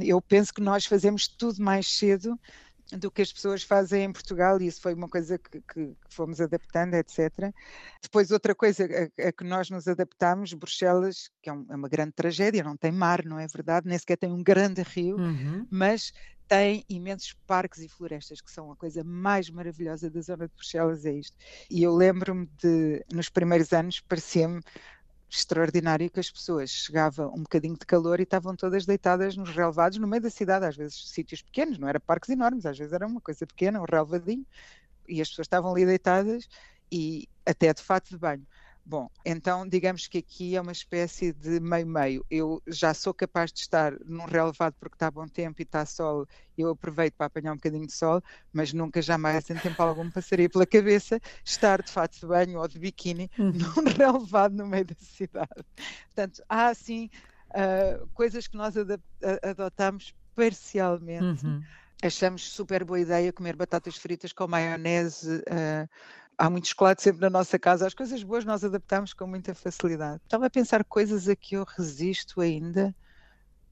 Eu 0.03 0.21
penso 0.21 0.55
que 0.55 0.63
nós 0.63 0.87
fazemos 0.87 1.29
tudo 1.29 1.63
mais 1.63 1.87
cedo 1.87 2.39
do 2.97 3.11
que 3.11 3.23
as 3.23 3.33
pessoas 3.33 3.63
fazem 3.63 4.05
em 4.05 4.13
Portugal, 4.13 4.61
e 4.61 4.67
isso 4.67 4.81
foi 4.81 4.95
uma 4.95 5.09
coisa 5.09 5.39
que, 5.39 5.61
que 5.61 5.97
fomos 6.09 6.41
adaptando, 6.41 6.95
etc. 6.95 7.53
Depois, 8.03 8.31
outra 8.31 8.55
coisa 8.55 8.85
a, 8.85 9.29
a, 9.29 9.33
que 9.33 9.45
nós 9.45 9.71
nos 9.71 9.89
adaptamos, 9.89 10.53
Bruxelas, 10.53 11.31
que 11.43 11.51
é, 11.51 11.53
um, 11.53 11.67
é, 11.71 11.77
uma 11.77 11.89
grande 11.89 12.13
tragédia, 12.13 12.63
não 12.63 12.77
tem 12.77 12.93
mar, 12.93 13.25
não 13.25 13.39
é 13.39 13.47
verdade? 13.47 13.89
Nem 13.89 13.99
sequer 13.99 14.17
tem 14.17 14.33
um 14.33 14.43
grande 14.43 14.83
rio, 14.83 15.17
uhum. 15.17 15.67
mas 15.71 16.13
tem 16.47 16.85
imensos 16.89 17.35
parques 17.47 17.81
e 17.81 17.89
florestas, 17.89 18.41
que 18.41 18.51
são 18.51 18.71
a 18.71 18.77
coisa 18.77 19.03
mais 19.03 19.49
maravilhosa 19.49 20.11
da 20.11 20.21
zona 20.21 20.47
de 20.47 20.55
Bruxelas, 20.55 21.05
é 21.05 21.13
isto. 21.13 21.37
E 21.71 21.83
eu 21.83 21.95
lembro-me 21.95 22.47
de, 22.63 23.05
nos 23.13 23.29
primeiros 23.29 23.73
anos, 23.73 24.01
parecia-me 24.01 24.61
extraordinário 25.37 26.11
que 26.11 26.21
as 26.21 26.31
pessoas 26.31 26.71
chegava 26.71 27.29
um 27.29 27.43
bocadinho 27.43 27.77
de 27.77 27.87
calor 27.87 28.21
e 28.21 28.23
estavam 28.23 28.55
todas 28.55 28.87
deitadas 28.87 29.37
nos 29.37 29.51
relevados 29.51 29.99
no 29.99 30.07
meio 30.07 30.23
da 30.23 30.31
cidade, 30.31 30.67
às 30.67 30.77
vezes 30.77 31.11
sítios 31.11 31.43
pequenos, 31.43 31.79
não 31.79 31.89
era 31.89 32.01
parques 32.01 32.31
enormes, 32.31 32.67
às 32.67 32.79
vezes 32.79 32.93
era 32.93 33.07
uma 33.07 33.21
coisa 33.21 33.47
pequena, 33.47 33.81
um 33.81 33.85
relevadinho, 33.85 34.47
e 35.09 35.21
as 35.21 35.29
pessoas 35.29 35.47
estavam 35.47 35.73
ali 35.73 35.85
deitadas 35.85 36.49
e 36.91 37.29
até 37.45 37.73
de 37.73 37.83
fato 37.83 38.09
de 38.09 38.19
banho. 38.19 38.47
Bom, 38.87 39.09
então 39.25 39.67
digamos 39.67 40.07
que 40.07 40.19
aqui 40.19 40.55
é 40.55 40.61
uma 40.61 40.73
espécie 40.73 41.33
de 41.33 41.59
meio-meio. 41.59 42.25
Eu 42.31 42.63
já 42.67 42.93
sou 42.93 43.15
capaz 43.15 43.51
de 43.51 43.61
estar 43.61 43.95
num 44.05 44.27
relevado 44.27 44.75
porque 44.79 44.95
está 44.95 45.11
bom 45.11 45.27
tempo 45.27 45.63
e 45.63 45.63
está 45.63 45.87
sol, 45.87 46.27
eu 46.57 46.71
aproveito 46.71 47.15
para 47.15 47.27
apanhar 47.27 47.53
um 47.53 47.57
bocadinho 47.57 47.87
de 47.87 47.95
sol, 47.95 48.23
mas 48.53 48.75
nunca 48.75 49.01
jamais 49.01 49.49
em 49.49 49.57
tempo 49.57 49.83
algum 49.83 50.11
passaria 50.11 50.51
pela 50.51 50.67
cabeça 50.67 51.19
estar 51.43 51.83
de 51.83 51.91
fato 51.91 52.21
de 52.21 52.27
banho 52.27 52.61
ou 52.61 52.69
de 52.69 52.79
biquíni 52.79 53.31
uhum. 53.39 53.53
num 53.75 53.91
relevado 53.91 54.55
no 54.55 54.67
meio 54.67 54.85
da 54.85 54.95
cidade. 54.99 55.65
Portanto, 56.15 56.45
há 56.47 56.69
assim 56.69 57.09
uh, 57.51 58.07
coisas 58.13 58.47
que 58.47 58.57
nós 58.57 58.75
adotamos 59.43 60.15
parcialmente. 60.35 61.47
Uhum. 61.47 61.63
Achamos 62.03 62.51
super 62.51 62.85
boa 62.85 63.01
ideia 63.01 63.33
comer 63.33 63.57
batatas 63.57 63.97
fritas 63.97 64.31
com 64.31 64.47
maionese. 64.47 65.37
Uh, 65.37 65.89
há 66.39 66.51
muito 66.51 66.69
chocolate 66.69 67.03
sempre 67.03 67.21
na 67.21 67.31
nossa 67.31 67.59
casa. 67.59 67.87
As 67.87 67.95
coisas 67.95 68.23
boas 68.23 68.45
nós 68.45 68.65
adaptamos 68.65 69.13
com 69.13 69.27
muita 69.27 69.55
facilidade. 69.55 70.21
Estava 70.25 70.47
a 70.47 70.51
pensar 70.51 70.85
coisas 70.85 71.29
a 71.29 71.37
que 71.37 71.57
eu 71.57 71.65
resisto 71.65 72.41
ainda. 72.41 72.95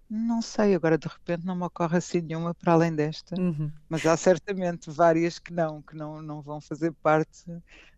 Não 0.08 0.42
sei, 0.42 0.74
agora 0.74 0.98
de 0.98 1.08
repente 1.08 1.46
não 1.46 1.56
me 1.56 1.64
ocorre 1.64 1.96
assim 1.96 2.20
nenhuma 2.20 2.54
para 2.54 2.72
além 2.72 2.94
desta. 2.94 3.34
Uhum. 3.40 3.72
Mas 3.88 4.04
há 4.04 4.16
certamente 4.16 4.90
várias 4.90 5.38
que 5.38 5.52
não, 5.52 5.80
que 5.80 5.96
não, 5.96 6.20
não 6.20 6.42
vão 6.42 6.60
fazer 6.60 6.92
parte 7.02 7.46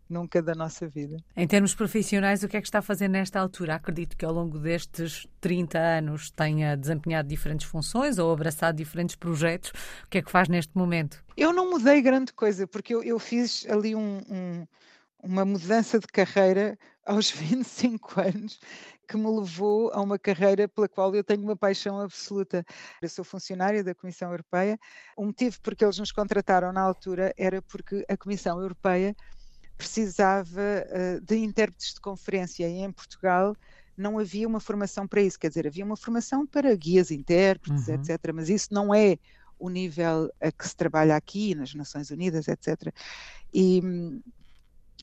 nunca 0.09 0.43
da 0.43 0.55
nossa 0.55 0.89
vida. 0.89 1.17
Em 1.37 1.47
termos 1.47 1.75
profissionais, 1.75 2.43
o 2.43 2.49
que 2.49 2.57
é 2.57 2.61
que 2.61 2.67
está 2.67 2.79
a 2.79 2.83
fazer 2.83 3.09
nesta 3.09 3.41
altura? 3.41 3.75
Acredito 3.75 4.17
que 4.17 4.25
ao 4.25 4.33
longo 4.33 4.59
destes 4.59 5.27
30 5.41 5.79
anos 5.79 6.31
tenha 6.31 6.77
desempenhado 6.77 7.29
diferentes 7.29 7.67
funções 7.67 8.19
ou 8.19 8.33
abraçado 8.33 8.77
diferentes 8.77 9.17
projetos. 9.17 9.71
O 10.05 10.09
que 10.09 10.19
é 10.19 10.23
que 10.23 10.31
faz 10.31 10.49
neste 10.49 10.77
momento? 10.77 11.25
Eu 11.37 11.53
não 11.53 11.71
mudei 11.71 12.01
grande 12.03 12.33
coisa, 12.33 12.67
porque 12.67 12.95
eu, 12.95 13.03
eu 13.03 13.19
fiz 13.19 13.67
ali 13.69 13.95
um, 13.95 14.19
um, 14.31 14.67
uma 15.23 15.45
mudança 15.45 15.99
de 15.99 16.07
carreira 16.07 16.79
aos 17.05 17.31
25 17.33 18.21
anos 18.21 18.59
que 19.07 19.17
me 19.17 19.29
levou 19.29 19.91
a 19.93 20.01
uma 20.01 20.19
carreira 20.19 20.67
pela 20.67 20.89
qual 20.89 21.15
eu 21.15 21.23
tenho 21.23 21.43
uma 21.43 21.57
paixão 21.57 22.01
absoluta. 22.01 22.65
Eu 23.03 23.09
sou 23.09 23.25
funcionária 23.25 23.85
da 23.85 23.95
Comissão 23.95 24.31
Europeia. 24.31 24.79
O 25.17 25.27
motivo 25.27 25.61
por 25.61 25.75
que 25.75 25.85
eles 25.85 25.99
nos 25.99 26.11
contrataram 26.11 26.73
na 26.73 26.81
altura 26.81 27.33
era 27.37 27.61
porque 27.61 28.05
a 28.09 28.17
Comissão 28.17 28.61
Europeia 28.61 29.15
precisava 29.77 30.61
uh, 30.61 31.21
de 31.21 31.37
intérpretes 31.37 31.95
de 31.95 32.01
conferência 32.01 32.69
e 32.69 32.79
em 32.79 32.93
Portugal 32.93 33.57
não 33.97 34.19
havia 34.19 34.47
uma 34.47 34.61
formação 34.61 35.07
para 35.07 35.23
isso, 35.23 35.39
quer 35.39 35.49
dizer, 35.49 35.67
havia 35.67 35.85
uma 35.85 35.97
formação 35.97 36.47
para 36.47 36.75
guias 36.75 37.11
intérpretes, 37.11 37.87
uhum. 37.87 37.95
etc., 37.95 38.33
mas 38.35 38.49
isso 38.49 38.73
não 38.73 38.95
é 38.95 39.19
o 39.59 39.69
nível 39.69 40.31
a 40.41 40.51
que 40.51 40.67
se 40.67 40.75
trabalha 40.75 41.17
aqui, 41.17 41.55
nas 41.55 41.75
Nações 41.75 42.11
Unidas, 42.11 42.49
etc. 42.49 42.93
E, 43.53 43.81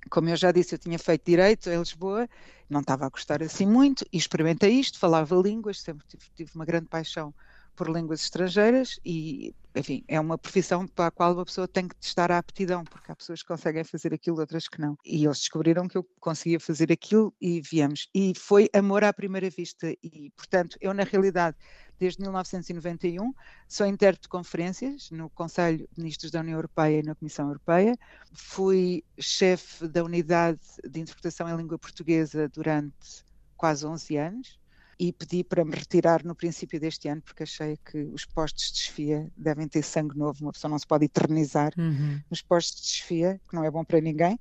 como 0.10 0.30
eu 0.30 0.36
já 0.36 0.52
disse, 0.52 0.76
eu 0.76 0.80
tinha 0.80 1.00
feito 1.00 1.26
direito 1.26 1.70
em 1.70 1.80
Lisboa, 1.80 2.28
não 2.70 2.82
estava 2.82 3.06
a 3.06 3.10
gostar 3.10 3.42
assim 3.42 3.66
muito, 3.66 4.06
e 4.12 4.18
experimentei 4.18 4.72
isto, 4.72 5.00
falava 5.00 5.36
línguas, 5.36 5.80
sempre 5.80 6.06
tive, 6.08 6.26
tive 6.36 6.52
uma 6.54 6.66
grande 6.66 6.88
paixão 6.88 7.34
por 7.76 7.90
línguas 7.90 8.22
estrangeiras 8.22 9.00
e, 9.06 9.56
enfim, 9.76 10.04
é 10.08 10.20
uma 10.20 10.38
profissão 10.38 10.86
para 10.86 11.08
a 11.08 11.12
qual 11.12 11.34
uma 11.34 11.46
pessoa 11.46 11.68
tem 11.68 11.88
que 11.88 11.96
testar 11.96 12.32
a 12.32 12.38
aptidão, 12.38 12.84
porque 12.84 13.12
há 13.12 13.16
pessoas 13.16 13.42
que 13.42 13.48
conseguem 13.48 13.84
fazer 13.84 14.14
aquilo, 14.14 14.40
outras 14.40 14.68
que 14.68 14.82
não. 14.82 14.98
E 15.06 15.24
eles 15.24 15.40
descobriram 15.40 15.88
que 15.88 15.98
eu 15.98 16.06
conseguia 16.20 16.60
fazer 16.60 16.92
aquilo 16.92 17.34
e 17.40 17.62
viemos. 17.62 18.10
E 18.14 18.34
foi 18.36 18.70
amor 18.74 19.04
à 19.04 19.14
primeira 19.14 19.50
vista. 19.50 19.92
E, 20.04 20.32
portanto, 20.36 20.78
eu, 20.82 20.94
na 20.94 21.04
realidade, 21.04 21.56
desde 21.98 22.22
1991, 22.22 23.34
sou 23.68 23.86
intérprete 23.86 24.24
de 24.24 24.30
conferências 24.30 25.10
no 25.12 25.30
Conselho 25.30 25.88
de 25.92 26.02
Ministros 26.02 26.32
da 26.32 26.42
União 26.42 26.58
Europeia 26.58 27.00
e 27.00 27.04
na 27.04 27.16
Comissão 27.16 27.48
Europeia. 27.48 27.96
Fui 28.34 29.04
chefe 29.20 29.88
da 29.88 30.04
unidade 30.04 30.60
de 30.84 31.00
interpretação 31.00 31.48
em 31.48 31.56
língua 31.56 31.80
portuguesa 31.80 32.50
durante 32.50 33.24
quase 33.56 33.86
11 33.86 34.18
anos 34.18 34.61
e 35.02 35.12
pedi 35.12 35.44
para 35.44 35.66
me 35.66 35.76
retirar 35.76 36.24
no 36.24 36.36
princípio 36.36 36.80
deste 36.80 37.08
ano, 37.08 37.24
porque 37.24 37.42
achei 37.42 37.76
que 37.84 38.04
os 38.14 38.24
postos 38.24 38.66
de 38.68 38.74
desfia 38.74 39.32
devem 39.36 39.68
ter 39.68 39.82
sangue 39.82 40.16
novo, 40.16 40.44
uma 40.44 40.52
pessoa 40.52 40.70
não 40.70 40.78
se 40.78 40.86
pode 40.86 41.06
eternizar 41.06 41.74
uhum. 41.76 42.22
nos 42.30 42.44
postos 42.44 42.80
de 42.80 42.88
desfia, 42.88 43.42
que 43.50 43.56
não 43.56 43.64
é 43.64 43.72
bom 43.72 43.84
para 43.84 44.00
ninguém. 44.00 44.40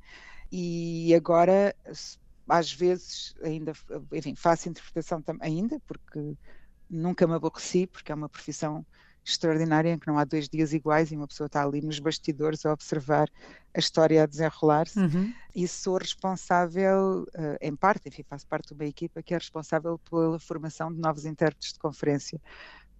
E 0.52 1.14
agora, 1.14 1.74
às 2.46 2.70
vezes, 2.74 3.34
ainda, 3.42 3.72
enfim, 4.12 4.34
faço 4.34 4.68
interpretação 4.68 5.24
ainda, 5.40 5.80
porque 5.86 6.36
nunca 6.90 7.26
me 7.26 7.32
aborreci, 7.32 7.86
porque 7.86 8.12
é 8.12 8.14
uma 8.14 8.28
profissão 8.28 8.84
extraordinária 9.24 9.90
em 9.90 9.98
que 9.98 10.06
não 10.06 10.18
há 10.18 10.24
dois 10.24 10.48
dias 10.48 10.72
iguais 10.72 11.10
e 11.10 11.16
uma 11.16 11.26
pessoa 11.26 11.46
está 11.46 11.62
ali 11.62 11.80
nos 11.80 11.98
bastidores 11.98 12.64
a 12.64 12.72
observar 12.72 13.28
a 13.74 13.78
história 13.78 14.22
a 14.22 14.26
desenrolar-se 14.26 14.98
uhum. 14.98 15.32
e 15.54 15.68
sou 15.68 15.98
responsável, 15.98 17.22
uh, 17.22 17.56
em 17.60 17.74
parte, 17.76 18.08
enfim, 18.08 18.24
faço 18.28 18.46
parte 18.46 18.68
de 18.68 18.74
uma 18.74 18.84
equipa 18.84 19.22
que 19.22 19.34
é 19.34 19.38
responsável 19.38 19.98
pela 20.10 20.38
formação 20.38 20.92
de 20.92 21.00
novos 21.00 21.24
intérpretes 21.24 21.72
de 21.72 21.78
conferência 21.78 22.40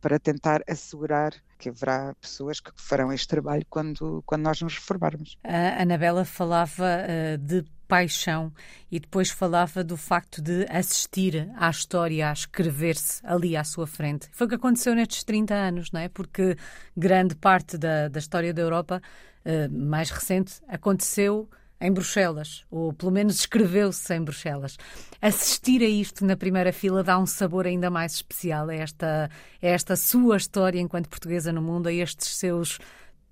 para 0.00 0.18
tentar 0.18 0.62
assegurar 0.68 1.34
que 1.58 1.68
haverá 1.68 2.14
pessoas 2.20 2.58
que 2.60 2.70
farão 2.76 3.12
este 3.12 3.28
trabalho 3.28 3.66
quando, 3.68 4.22
quando 4.24 4.42
nós 4.42 4.60
nos 4.62 4.74
reformarmos. 4.74 5.36
A 5.44 5.82
Anabela 5.82 6.24
falava 6.24 6.84
uh, 6.84 7.38
de 7.38 7.64
paixão 7.90 8.52
e 8.90 9.00
depois 9.00 9.30
falava 9.30 9.82
do 9.82 9.96
facto 9.96 10.40
de 10.40 10.64
assistir 10.70 11.50
à 11.56 11.68
história, 11.68 12.30
a 12.30 12.32
escrever-se 12.32 13.20
ali 13.26 13.56
à 13.56 13.64
sua 13.64 13.86
frente. 13.86 14.28
Foi 14.30 14.46
o 14.46 14.48
que 14.48 14.54
aconteceu 14.54 14.94
nestes 14.94 15.24
30 15.24 15.52
anos, 15.52 15.90
não 15.90 16.00
é? 16.00 16.08
Porque 16.08 16.56
grande 16.96 17.34
parte 17.34 17.76
da, 17.76 18.06
da 18.06 18.20
história 18.20 18.54
da 18.54 18.62
Europa 18.62 19.02
uh, 19.44 19.76
mais 19.76 20.10
recente 20.10 20.54
aconteceu 20.68 21.50
em 21.80 21.90
Bruxelas, 21.90 22.64
ou 22.70 22.92
pelo 22.92 23.10
menos 23.10 23.40
escreveu-se 23.40 24.14
em 24.14 24.22
Bruxelas. 24.22 24.76
Assistir 25.20 25.82
a 25.82 25.88
isto 25.88 26.24
na 26.24 26.36
primeira 26.36 26.72
fila 26.72 27.02
dá 27.02 27.18
um 27.18 27.26
sabor 27.26 27.66
ainda 27.66 27.90
mais 27.90 28.12
especial 28.12 28.68
a 28.68 28.74
esta, 28.74 29.30
a 29.62 29.66
esta 29.66 29.96
sua 29.96 30.36
história 30.36 30.78
enquanto 30.78 31.08
portuguesa 31.08 31.52
no 31.52 31.62
mundo, 31.62 31.88
a 31.88 31.92
estes 31.92 32.36
seus 32.36 32.78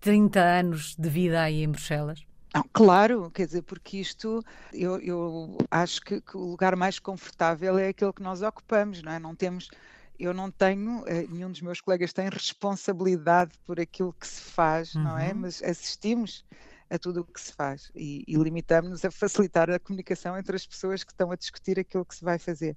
30 0.00 0.40
anos 0.40 0.96
de 0.96 1.08
vida 1.08 1.42
aí 1.42 1.62
em 1.62 1.68
Bruxelas? 1.68 2.27
Não, 2.54 2.64
claro, 2.72 3.30
quer 3.30 3.46
dizer, 3.46 3.62
porque 3.62 3.98
isto 3.98 4.42
eu, 4.72 4.98
eu 5.00 5.58
acho 5.70 6.00
que, 6.00 6.20
que, 6.20 6.37
o 6.37 6.40
lugar 6.40 6.74
mais 6.76 6.98
confortável 6.98 7.78
é 7.78 7.88
aquele 7.88 8.12
que 8.12 8.22
nós 8.22 8.42
ocupamos, 8.42 9.02
não 9.02 9.12
é? 9.12 9.18
Não 9.18 9.34
temos, 9.34 9.68
eu 10.18 10.32
não 10.32 10.50
tenho, 10.50 11.04
eh, 11.06 11.26
nenhum 11.28 11.50
dos 11.50 11.61
meus 11.61 11.80
colegas 11.80 12.12
tem 12.12 12.28
responsabilidade 12.28 13.52
por 13.66 13.78
aquilo 13.78 14.14
que 14.14 14.26
se 14.26 14.40
faz, 14.40 14.94
uhum. 14.94 15.02
não 15.02 15.18
é? 15.18 15.32
Uhum. 15.32 15.40
Mas 15.40 15.62
assistimos 15.62 16.44
a 16.90 16.98
tudo 16.98 17.20
o 17.20 17.24
que 17.24 17.40
se 17.40 17.52
faz 17.52 17.90
e, 17.94 18.24
e 18.26 18.37
limitamos-nos 18.37 19.04
a 19.04 19.11
facilitar 19.11 19.70
a 19.70 19.78
comunicação 19.78 20.38
entre 20.38 20.56
as 20.56 20.66
pessoas 20.66 21.04
que 21.04 21.12
estão 21.12 21.30
a 21.30 21.37
discutir 21.37 21.78
aquilo 21.78 22.04
que 22.04 22.14
se 22.14 22.24
vai 22.24 22.38
fazer. 22.38 22.76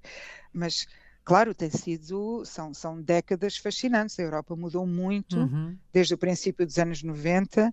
Mas 0.52 0.86
claro, 1.24 1.54
tem 1.54 1.70
sido, 1.70 2.44
são, 2.44 2.74
são 2.74 3.00
décadas 3.00 3.56
fascinantes. 3.56 4.18
A 4.18 4.22
Europa 4.22 4.56
mudou 4.56 4.86
muito 4.86 5.38
uhum. 5.38 5.76
desde 5.92 6.14
o 6.14 6.18
princípio 6.18 6.66
dos 6.66 6.78
anos 6.78 7.02
90 7.02 7.72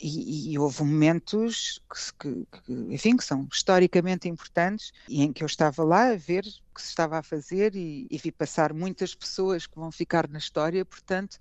e, 0.00 0.52
e 0.52 0.58
houve 0.58 0.82
momentos 0.82 1.80
que, 2.18 2.46
que, 2.46 2.72
enfim, 2.94 3.16
que 3.16 3.24
são 3.24 3.48
historicamente 3.52 4.28
importantes 4.28 4.92
e 5.08 5.22
em 5.22 5.32
que 5.32 5.42
eu 5.42 5.46
estava 5.46 5.82
lá 5.82 6.10
a 6.10 6.16
ver 6.16 6.44
o 6.70 6.74
que 6.74 6.82
se 6.82 6.88
estava 6.88 7.18
a 7.18 7.22
fazer 7.22 7.74
e, 7.74 8.06
e 8.10 8.18
vi 8.18 8.30
passar 8.30 8.72
muitas 8.72 9.14
pessoas 9.14 9.66
que 9.66 9.76
vão 9.76 9.90
ficar 9.90 10.28
na 10.28 10.38
história, 10.38 10.84
portanto, 10.84 11.38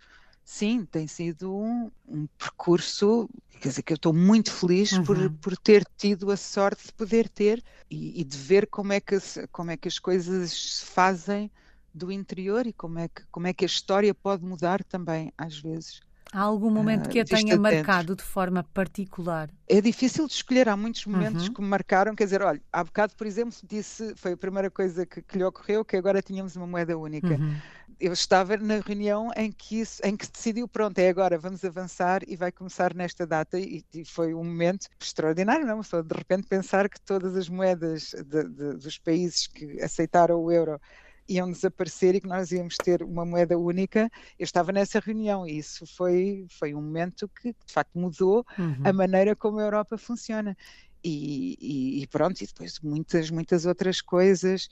sim, 0.48 0.86
tem 0.86 1.06
sido 1.08 1.54
um, 1.54 1.92
um, 2.08 2.26
percurso, 2.38 3.30
quer 3.60 3.68
dizer, 3.68 3.82
que 3.82 3.92
eu 3.92 3.98
estou 3.98 4.14
muito 4.14 4.50
feliz 4.50 4.94
uhum. 4.94 5.04
por, 5.04 5.30
por 5.32 5.58
ter 5.58 5.86
tido 5.98 6.32
a 6.32 6.38
sorte 6.38 6.86
de 6.86 6.94
poder 6.94 7.28
ter 7.28 7.62
e, 7.92 8.22
e, 8.22 8.24
de 8.24 8.38
ver 8.38 8.66
como 8.68 8.94
é, 8.94 9.02
que, 9.02 9.18
como 9.52 9.72
é 9.72 9.76
que 9.76 9.90
as 9.90 10.00
coisas 10.00 10.52
se 10.52 10.86
fazem 10.86 11.52
do 11.94 12.10
interior 12.10 12.66
e 12.66 12.72
como 12.72 12.98
é 12.98 13.10
que, 13.10 13.24
como 13.30 13.46
é 13.46 13.54
que 13.54 13.66
a 13.66 13.68
história 13.68 14.16
pode 14.16 14.46
mudar 14.46 14.86
também, 14.86 15.34
às 15.38 15.60
vezes. 15.60 16.00
Há 16.32 16.42
algum 16.42 16.70
momento 16.70 17.10
que 17.10 17.20
a 17.20 17.26
tenha 17.26 17.58
marcado 17.58 18.16
de 18.16 18.24
forma 18.24 18.64
particular? 18.64 19.50
É 19.68 19.82
difícil 19.82 20.28
de 20.28 20.34
escolher, 20.34 20.70
há 20.70 20.78
muitos 20.78 21.06
momentos 21.06 21.48
uhum. 21.48 21.54
que 21.54 21.62
me 21.62 21.68
marcaram, 21.68 22.16
quer 22.16 22.24
dizer, 22.24 22.42
olha, 22.42 22.62
há 22.72 22.84
bocado, 22.84 23.16
por 23.16 23.28
exemplo, 23.28 23.58
disse, 23.68 24.14
foi 24.16 24.32
a 24.32 24.38
primeira 24.38 24.72
coisa 24.72 25.06
que, 25.06 25.22
que 25.22 25.38
lhe 25.38 25.44
ocorreu, 25.44 25.84
que 25.84 25.98
agora 25.98 26.22
tínhamos 26.22 26.56
uma 26.56 26.68
moeda 26.68 26.98
única. 26.98 27.36
Uhum. 27.36 27.56
Eu 28.00 28.14
estava 28.14 28.56
na 28.58 28.80
reunião 28.80 29.32
em 29.36 29.52
que, 29.52 29.80
isso, 29.80 30.02
em 30.06 30.16
que 30.16 30.26
se 30.26 30.32
decidiu, 30.32 30.68
pronto, 30.68 31.00
é 31.00 31.10
agora, 31.10 31.38
vamos 31.40 31.66
avançar 31.66 32.22
e 32.28 32.36
vai 32.36 32.52
começar 32.52 32.94
nesta 32.94 33.26
data, 33.26 33.60
e, 33.60 33.84
e 33.94 34.06
foi 34.06 34.36
um 34.36 34.44
momento 34.44 34.88
extraordinário, 35.00 35.66
não? 35.66 35.82
Só 35.82 36.02
de 36.04 36.16
repente 36.16 36.48
pensar 36.48 36.88
que 36.90 37.02
todas 37.02 37.36
as 37.36 37.50
moedas 37.50 38.14
de, 38.14 38.44
de, 38.44 38.74
dos 38.78 39.00
países 39.00 39.48
que 39.48 39.82
aceitaram 39.82 40.40
o 40.40 40.52
euro 40.52 40.80
iam 41.28 41.52
desaparecer 41.52 42.16
e 42.16 42.22
que 42.22 42.28
nós 42.28 42.52
íamos 42.52 42.78
ter 42.78 43.04
uma 43.04 43.26
moeda 43.26 43.58
única. 43.58 44.10
Eu 44.40 44.44
estava 44.44 44.72
nessa 44.72 45.00
reunião 45.00 45.46
e 45.46 45.58
isso 45.58 45.86
foi, 45.86 46.46
foi 46.50 46.74
um 46.74 46.82
momento 46.82 47.28
que, 47.28 47.50
de 47.50 47.74
facto, 47.74 47.98
mudou 47.98 48.46
uhum. 48.58 48.82
a 48.84 48.94
maneira 48.94 49.36
como 49.36 49.60
a 49.60 49.64
Europa 49.64 49.98
funciona. 49.98 50.56
E, 51.04 51.58
e, 51.60 52.04
e, 52.04 52.08
pronto, 52.08 52.42
e 52.42 52.48
depois 52.48 52.80
muitas, 52.80 53.30
muitas 53.30 53.66
outras 53.66 54.02
coisas. 54.02 54.70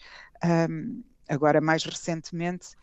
Um, 0.69 1.03
agora, 1.27 1.59
mais 1.59 1.83
recentemente, 1.83 2.75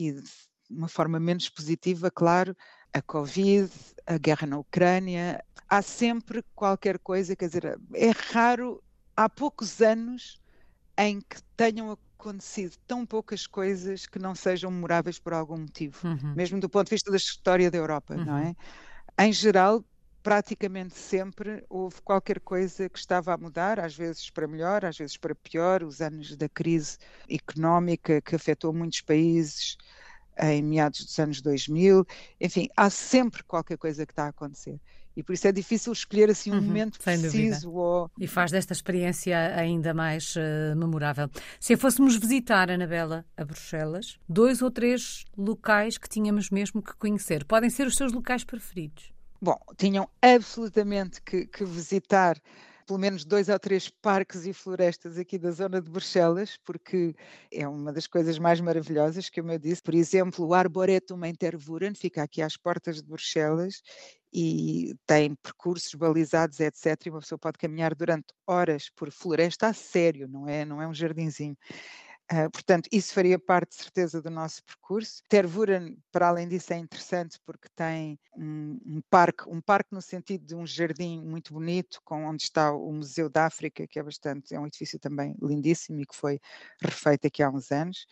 e 0.00 0.12
de 0.12 0.30
uma 0.70 0.88
forma 0.88 1.18
menos 1.18 1.48
positiva, 1.48 2.10
claro, 2.10 2.56
a 2.92 3.02
Covid, 3.02 3.70
a 4.06 4.18
guerra 4.18 4.46
na 4.46 4.58
Ucrânia. 4.58 5.44
Há 5.68 5.82
sempre 5.82 6.42
qualquer 6.54 6.98
coisa, 6.98 7.36
quer 7.36 7.46
dizer, 7.46 7.78
é 7.94 8.10
raro, 8.32 8.82
há 9.16 9.28
poucos 9.28 9.80
anos 9.80 10.40
em 10.96 11.20
que 11.20 11.42
tenham 11.56 11.96
acontecido 12.18 12.76
tão 12.86 13.06
poucas 13.06 13.46
coisas 13.46 14.06
que 14.06 14.18
não 14.18 14.34
sejam 14.34 14.70
memoráveis 14.70 15.18
por 15.18 15.32
algum 15.32 15.58
motivo, 15.58 16.06
uhum. 16.06 16.34
mesmo 16.34 16.60
do 16.60 16.68
ponto 16.68 16.86
de 16.86 16.94
vista 16.94 17.10
da 17.10 17.16
história 17.16 17.70
da 17.70 17.78
Europa, 17.78 18.14
uhum. 18.14 18.24
não 18.24 18.38
é? 18.38 18.54
Em 19.18 19.32
geral, 19.32 19.84
praticamente 20.22 20.96
sempre 20.96 21.64
houve 21.68 22.00
qualquer 22.02 22.40
coisa 22.40 22.88
que 22.88 22.98
estava 22.98 23.34
a 23.34 23.38
mudar, 23.38 23.80
às 23.80 23.96
vezes 23.96 24.30
para 24.30 24.46
melhor, 24.46 24.84
às 24.84 24.98
vezes 24.98 25.16
para 25.16 25.34
pior. 25.34 25.82
Os 25.82 26.00
anos 26.00 26.36
da 26.36 26.48
crise 26.48 26.98
económica 27.28 28.20
que 28.20 28.34
afetou 28.34 28.72
muitos 28.72 29.00
países 29.00 29.76
em 30.38 30.62
meados 30.62 31.04
dos 31.04 31.18
anos 31.18 31.42
2000, 31.42 32.06
enfim, 32.40 32.68
há 32.74 32.88
sempre 32.88 33.42
qualquer 33.42 33.76
coisa 33.76 34.06
que 34.06 34.12
está 34.12 34.24
a 34.24 34.28
acontecer 34.28 34.80
e 35.16 35.22
por 35.22 35.32
isso 35.32 35.46
é 35.46 35.52
difícil 35.52 35.92
escolher 35.92 36.30
assim 36.30 36.50
um 36.50 36.54
uhum, 36.54 36.62
momento 36.62 36.98
preciso. 36.98 37.72
Ou... 37.72 38.10
E 38.18 38.26
faz 38.26 38.50
desta 38.50 38.72
experiência 38.72 39.54
ainda 39.54 39.92
mais 39.92 40.34
uh, 40.36 40.76
memorável. 40.76 41.28
Se 41.58 41.76
fôssemos 41.76 42.16
visitar, 42.16 42.70
Anabela, 42.70 43.24
a 43.36 43.44
Bruxelas, 43.44 44.18
dois 44.28 44.62
ou 44.62 44.70
três 44.70 45.24
locais 45.36 45.98
que 45.98 46.08
tínhamos 46.08 46.50
mesmo 46.50 46.82
que 46.82 46.94
conhecer, 46.94 47.44
podem 47.44 47.68
ser 47.68 47.86
os 47.86 47.96
seus 47.96 48.12
locais 48.12 48.44
preferidos? 48.44 49.12
Bom, 49.42 49.58
tinham 49.76 50.08
absolutamente 50.20 51.22
que, 51.22 51.46
que 51.46 51.64
visitar 51.64 52.36
pelo 52.86 52.98
menos 52.98 53.24
dois 53.24 53.48
ou 53.48 53.58
três 53.58 53.88
parques 53.88 54.44
e 54.46 54.52
florestas 54.52 55.16
aqui 55.16 55.38
da 55.38 55.52
zona 55.52 55.80
de 55.80 55.88
Bruxelas, 55.88 56.58
porque 56.64 57.14
é 57.52 57.66
uma 57.68 57.92
das 57.92 58.08
coisas 58.08 58.36
mais 58.36 58.60
maravilhosas 58.60 59.30
que, 59.30 59.40
eu 59.40 59.58
disse, 59.60 59.80
por 59.80 59.94
exemplo, 59.94 60.44
o 60.44 60.52
Arboretum 60.52 61.24
em 61.24 61.32
Tervuren 61.32 61.94
fica 61.94 62.22
aqui 62.22 62.42
às 62.42 62.56
portas 62.56 62.96
de 62.96 63.04
Bruxelas 63.04 63.80
e 64.32 64.94
tem 65.06 65.36
percursos 65.36 65.94
balizados, 65.94 66.58
etc. 66.58 67.06
E 67.06 67.10
uma 67.10 67.20
pessoa 67.20 67.38
pode 67.38 67.58
caminhar 67.58 67.94
durante 67.94 68.26
horas 68.44 68.90
por 68.90 69.10
floresta 69.12 69.68
a 69.68 69.72
sério, 69.72 70.26
não 70.28 70.48
é, 70.48 70.64
não 70.64 70.82
é 70.82 70.88
um 70.88 70.94
jardinzinho. 70.94 71.56
Uh, 72.32 72.48
portanto, 72.48 72.88
isso 72.92 73.12
faria 73.12 73.40
parte, 73.40 73.70
de 73.70 73.82
certeza, 73.82 74.22
do 74.22 74.30
nosso 74.30 74.62
percurso. 74.62 75.20
Tervuren, 75.28 75.96
para 76.12 76.28
além 76.28 76.46
disso, 76.46 76.72
é 76.72 76.76
interessante 76.76 77.40
porque 77.44 77.68
tem 77.74 78.20
um, 78.36 78.78
um, 78.86 79.00
parque, 79.10 79.48
um 79.48 79.60
parque 79.60 79.92
no 79.92 80.00
sentido 80.00 80.46
de 80.46 80.54
um 80.54 80.64
jardim 80.64 81.20
muito 81.20 81.52
bonito, 81.52 82.00
com 82.04 82.24
onde 82.24 82.44
está 82.44 82.72
o 82.72 82.92
Museu 82.92 83.28
da 83.28 83.46
África, 83.46 83.84
que 83.84 83.98
é 83.98 84.02
bastante, 84.02 84.54
é 84.54 84.60
um 84.60 84.66
edifício 84.66 84.96
também 84.96 85.34
lindíssimo 85.42 86.00
e 86.00 86.06
que 86.06 86.14
foi 86.14 86.38
refeito 86.80 87.26
aqui 87.26 87.42
há 87.42 87.50
uns 87.50 87.72
anos. 87.72 88.06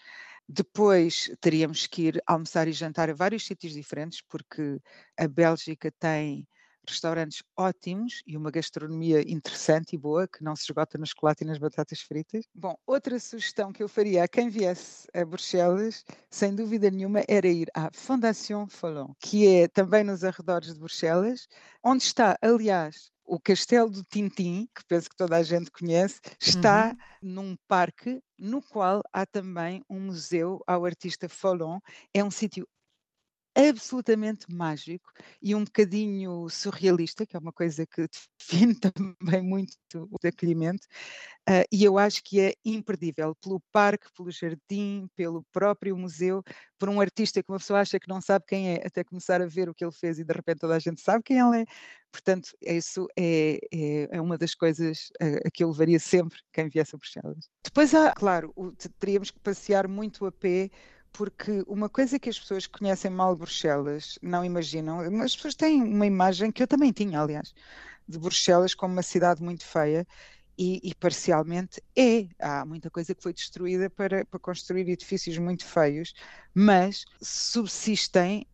Depois 0.49 1.31
teríamos 1.41 1.87
que 1.87 2.09
ir 2.09 2.23
almoçar 2.27 2.67
e 2.67 2.73
jantar 2.73 3.09
a 3.11 3.15
vários 3.15 3.47
sítios 3.47 3.73
diferentes, 3.73 4.21
porque 4.29 4.81
a 5.17 5.29
Bélgica 5.29 5.93
tem 5.97 6.45
restaurantes 6.89 7.43
ótimos 7.57 8.23
e 8.27 8.37
uma 8.37 8.51
gastronomia 8.51 9.21
interessante 9.31 9.95
e 9.95 9.99
boa, 9.99 10.27
que 10.27 10.43
não 10.43 10.57
se 10.57 10.65
esgota 10.65 10.99
no 10.99 11.07
chocolate 11.07 11.45
e 11.45 11.47
nas 11.47 11.59
batatas 11.59 12.01
fritas. 12.01 12.45
Bom, 12.55 12.77
outra 12.87 13.19
sugestão 13.19 13.73
que 13.73 13.83
eu 13.83 13.89
faria 13.89 14.25
a 14.25 14.29
quem 14.29 14.49
viesse 14.49 15.07
a 15.15 15.25
Bruxelas, 15.25 16.05
sem 16.31 16.55
dúvida 16.55 16.91
nenhuma, 16.91 17.23
era 17.29 17.47
ir 17.47 17.69
à 17.75 17.91
Fondation 17.93 18.67
Follon, 18.69 19.13
que 19.21 19.47
é 19.47 19.69
também 19.69 20.05
nos 20.05 20.25
arredores 20.25 20.75
de 20.75 20.81
Bruxelas, 20.81 21.47
onde 21.83 22.03
está, 22.03 22.37
aliás, 22.43 23.11
o 23.29 23.39
Castelo 23.39 23.91
do 23.91 24.03
Tintim, 24.03 24.67
que 24.75 24.83
penso 24.89 25.11
que 25.11 25.17
toda 25.17 25.37
a 25.37 25.43
gente 25.43 25.71
conhece, 25.71 26.19
está 26.41 26.97
uhum. 27.23 27.35
num 27.35 27.57
parque 27.69 28.21
no 28.39 28.63
qual 28.63 29.03
há 29.13 29.27
também 29.27 29.85
um 29.89 30.01
museu 30.01 30.63
ao 30.67 30.87
artista 30.87 31.29
Follon. 31.29 31.79
É 32.15 32.25
um 32.25 32.31
sítio 32.31 32.67
absolutamente 33.59 34.47
mágico 34.49 35.13
e 35.43 35.53
um 35.53 35.65
bocadinho 35.65 36.49
surrealista, 36.49 37.27
que 37.27 37.37
é 37.37 37.41
uma 37.41 37.53
coisa 37.53 37.85
que 37.85 38.07
define 38.39 38.75
também 39.21 39.43
muito 39.43 39.73
o 39.95 40.17
acolhimento, 40.27 40.87
uh, 41.49 41.65
e 41.73 41.83
eu 41.83 41.99
acho 41.99 42.23
que 42.23 42.41
é 42.41 42.55
imperdível 42.65 43.35
pelo 43.43 43.61
parque, 43.73 44.07
pelo 44.17 44.31
jardim, 44.31 45.09
pelo 45.17 45.45
próprio 45.53 45.97
museu, 45.97 46.43
por 46.79 46.89
um 46.89 47.01
artista 47.01 47.43
que 47.43 47.51
uma 47.51 47.59
pessoa 47.59 47.81
acha 47.81 47.99
que 47.99 48.09
não 48.09 48.21
sabe 48.21 48.45
quem 48.47 48.75
é, 48.75 48.87
até 48.87 49.03
começar 49.03 49.43
a 49.43 49.47
ver 49.47 49.69
o 49.69 49.75
que 49.75 49.85
ele 49.85 49.93
fez 49.93 50.21
e 50.21 50.25
de 50.25 50.33
repente 50.33 50.61
toda 50.61 50.77
a 50.77 50.79
gente 50.79 51.01
sabe 51.01 51.25
quem 51.25 51.41
ele 51.41 51.63
é. 51.63 51.65
Portanto, 52.11 52.51
isso 52.63 53.07
é, 53.19 53.59
é, 53.73 54.09
é 54.13 54.21
uma 54.21 54.39
das 54.39 54.55
coisas 54.55 55.09
a, 55.21 55.49
a, 55.49 55.51
que 55.53 55.63
eu 55.63 55.71
levaria 55.71 55.99
sempre 55.99 56.39
quem 56.53 56.69
viesse 56.69 56.95
a 56.95 56.99
Bruxelas. 56.99 57.51
Depois 57.63 57.93
há, 57.95 58.13
claro, 58.13 58.53
o, 58.57 58.73
teríamos 58.99 59.31
que 59.31 59.41
passear 59.41 59.87
muito 59.89 60.25
a 60.25 60.33
pé 60.33 60.71
porque 61.13 61.65
uma 61.67 61.89
coisa 61.89 62.19
que 62.19 62.29
as 62.29 62.39
pessoas 62.39 62.67
que 62.67 62.79
conhecem 62.79 63.11
mal 63.11 63.35
Bruxelas 63.37 64.19
não 64.23 64.45
imaginam, 64.45 65.01
as 65.23 65.35
pessoas 65.35 65.55
têm 65.55 65.83
uma 65.83 66.07
imagem 66.07 66.51
que 66.51 66.63
eu 66.63 66.67
também 66.67 66.93
tinha, 66.93 67.21
aliás, 67.21 67.55
de 68.09 68.19
Bruxelas 68.19 68.75
como 68.75 68.93
uma 68.93 69.03
cidade 69.03 69.43
muito 69.43 69.65
feia. 69.65 70.07
E, 70.61 70.81
e, 70.83 70.93
parcialmente 70.93 71.81
é. 71.97 72.27
Há 72.37 72.65
muita 72.65 72.91
coisa 72.91 73.15
que 73.15 73.23
foi 73.23 73.33
destruída 73.33 73.89
para, 73.89 74.25
para 74.25 74.41
construir 74.41 74.89
edifícios 74.89 75.39
muito 75.39 75.65
feios, 75.65 76.13
mas 76.53 77.05
subsistem 77.23 78.45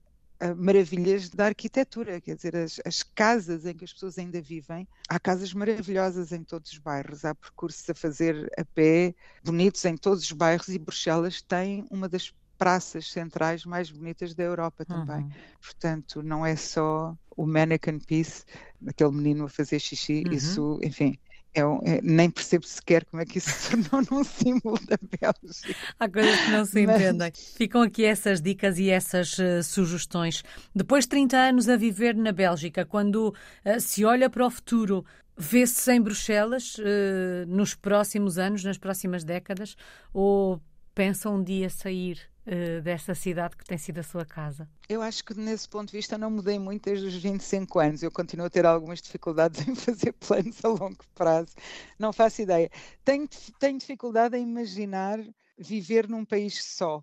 uh, 0.42 0.54
maravilhas 0.54 1.30
da 1.30 1.46
arquitetura, 1.46 2.20
quer 2.20 2.36
dizer, 2.36 2.56
as, 2.56 2.78
as, 2.84 3.02
casas 3.02 3.64
em 3.64 3.74
que 3.74 3.84
as 3.84 3.92
pessoas 3.94 4.18
ainda 4.18 4.38
vivem, 4.42 4.86
há 5.08 5.18
casas 5.18 5.54
maravilhosas 5.54 6.30
em 6.30 6.44
todos 6.44 6.72
os 6.72 6.78
bairros, 6.78 7.24
há 7.24 7.34
percursos 7.34 7.88
a 7.88 7.94
fazer 7.94 8.52
a 8.58 8.64
pé, 8.66 9.14
bonitos 9.42 9.82
em 9.86 9.96
todos 9.96 10.24
os 10.24 10.32
bairros, 10.32 10.68
e 10.68 10.78
Bruxelas 10.78 11.40
tem 11.40 11.86
uma 11.90 12.06
das 12.06 12.34
praças 12.64 13.12
centrais 13.12 13.66
mais 13.66 13.90
bonitas 13.90 14.34
da 14.34 14.42
Europa 14.42 14.86
também. 14.86 15.24
Uhum. 15.24 15.30
Portanto, 15.60 16.22
não 16.22 16.46
é 16.46 16.56
só 16.56 17.14
o 17.36 17.46
mannequin 17.46 17.98
piece, 17.98 18.42
aquele 18.86 19.10
menino 19.10 19.44
a 19.44 19.48
fazer 19.50 19.78
xixi, 19.78 20.24
uhum. 20.26 20.32
isso, 20.32 20.80
enfim, 20.82 21.18
é, 21.54 21.60
é, 21.60 22.00
nem 22.02 22.30
percebo 22.30 22.66
sequer 22.66 23.04
como 23.04 23.20
é 23.20 23.26
que 23.26 23.36
isso 23.36 23.50
se 23.52 23.70
tornou 23.70 24.02
num 24.10 24.24
símbolo 24.24 24.78
da 24.86 24.96
Bélgica. 25.20 25.74
Há 26.00 26.08
coisas 26.08 26.40
que 26.40 26.50
não 26.52 26.64
se 26.64 26.86
Mas... 26.86 27.02
entendem. 27.02 27.32
Ficam 27.34 27.82
aqui 27.82 28.02
essas 28.06 28.40
dicas 28.40 28.78
e 28.78 28.88
essas 28.88 29.38
uh, 29.38 29.62
sugestões. 29.62 30.42
Depois 30.74 31.04
de 31.04 31.10
30 31.10 31.36
anos 31.36 31.68
a 31.68 31.76
viver 31.76 32.16
na 32.16 32.32
Bélgica, 32.32 32.86
quando 32.86 33.28
uh, 33.28 33.78
se 33.78 34.06
olha 34.06 34.30
para 34.30 34.46
o 34.46 34.50
futuro, 34.50 35.04
vê-se 35.36 35.92
em 35.92 36.00
Bruxelas 36.00 36.78
uh, 36.78 37.46
nos 37.46 37.74
próximos 37.74 38.38
anos, 38.38 38.64
nas 38.64 38.78
próximas 38.78 39.22
décadas, 39.22 39.76
ou 40.14 40.62
pensa 40.94 41.28
um 41.28 41.44
dia 41.44 41.68
sair 41.68 42.32
uh, 42.46 42.82
desta 42.82 43.14
cidade 43.14 43.56
que 43.56 43.64
tem 43.64 43.78
sido 43.78 43.98
a 43.98 44.02
sua 44.02 44.24
casa? 44.24 44.68
Eu 44.88 45.02
acho 45.02 45.24
que 45.24 45.34
nesse 45.34 45.68
ponto 45.68 45.90
de 45.90 45.96
vista 45.96 46.18
não 46.18 46.30
mudei 46.30 46.58
muito 46.58 46.84
desde 46.84 47.06
os 47.06 47.14
25 47.14 47.78
anos. 47.78 48.02
Eu 48.02 48.10
continuo 48.10 48.46
a 48.46 48.50
ter 48.50 48.66
algumas 48.66 49.00
dificuldades 49.00 49.60
em 49.66 49.74
fazer 49.74 50.12
planos 50.12 50.64
a 50.64 50.68
longo 50.68 51.04
prazo. 51.14 51.54
Não 51.98 52.12
faço 52.12 52.42
ideia. 52.42 52.70
Tenho, 53.04 53.28
tenho 53.58 53.78
dificuldade 53.78 54.36
em 54.36 54.42
imaginar 54.42 55.18
viver 55.58 56.08
num 56.08 56.24
país 56.24 56.64
só 56.64 57.02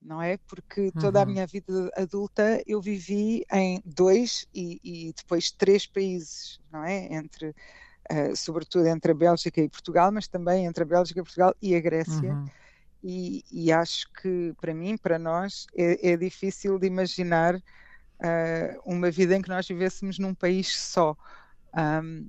não 0.00 0.22
é? 0.22 0.36
Porque 0.36 0.92
toda 0.92 1.18
uhum. 1.18 1.22
a 1.22 1.26
minha 1.26 1.46
vida 1.46 1.90
adulta 1.96 2.62
eu 2.64 2.80
vivi 2.80 3.44
em 3.52 3.82
dois 3.84 4.46
e, 4.54 4.80
e 4.84 5.12
depois 5.12 5.50
três 5.50 5.84
países, 5.84 6.60
não 6.70 6.84
é? 6.84 7.12
Entre, 7.12 7.48
uh, 7.48 8.36
sobretudo 8.36 8.86
entre 8.86 9.10
a 9.10 9.14
Bélgica 9.14 9.60
e 9.60 9.68
Portugal, 9.68 10.12
mas 10.12 10.28
também 10.28 10.66
entre 10.66 10.84
a 10.84 10.86
Bélgica, 10.86 11.22
Portugal 11.22 11.54
e 11.60 11.74
a 11.74 11.80
Grécia. 11.80 12.32
Uhum 12.32 12.46
e, 13.08 13.44
e 13.52 13.70
acho 13.70 14.12
que 14.14 14.52
para 14.60 14.74
mim, 14.74 14.96
para 14.96 15.16
nós, 15.16 15.68
é, 15.76 16.10
é 16.10 16.16
difícil 16.16 16.76
de 16.76 16.88
imaginar 16.88 17.54
uh, 17.54 18.80
uma 18.84 19.12
vida 19.12 19.36
em 19.36 19.40
que 19.40 19.48
nós 19.48 19.68
vivêssemos 19.68 20.18
num 20.18 20.34
país 20.34 20.76
só. 20.76 21.16
Um, 21.72 22.26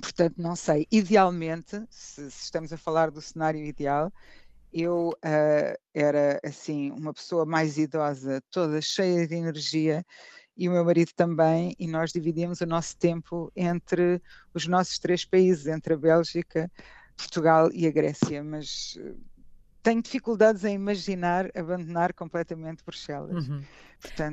portanto, 0.00 0.36
não 0.38 0.54
sei. 0.54 0.86
Idealmente, 0.88 1.84
se, 1.90 2.30
se, 2.30 2.44
estamos 2.44 2.72
a 2.72 2.76
falar 2.76 3.10
do 3.10 3.20
cenário 3.20 3.64
ideal, 3.64 4.12
eu 4.72 5.08
uh, 5.08 5.78
era 5.92 6.38
assim 6.44 6.92
uma 6.92 7.12
pessoa 7.12 7.44
mais 7.44 7.76
idosa, 7.76 8.40
toda 8.52 8.80
cheia 8.80 9.26
de 9.26 9.34
energia, 9.34 10.06
e 10.56 10.68
o 10.68 10.72
meu 10.72 10.84
marido 10.84 11.10
também, 11.16 11.74
e 11.76 11.88
nós 11.88 12.12
dividíamos 12.12 12.60
o 12.60 12.66
nosso 12.66 12.96
tempo 12.98 13.50
entre 13.56 14.22
os 14.54 14.68
nossos 14.68 15.00
três 15.00 15.24
países, 15.24 15.66
entre 15.66 15.94
a 15.94 15.96
Bélgica, 15.96 16.70
Portugal 17.16 17.68
e 17.72 17.84
a 17.86 17.90
Grécia, 17.90 18.44
mas 18.44 18.96
tenho 19.82 20.00
dificuldades 20.00 20.64
em 20.64 20.74
imaginar 20.74 21.50
abandonar 21.56 22.12
completamente 22.12 22.84
Bruxelas. 22.84 23.48
Uhum. 23.48 23.62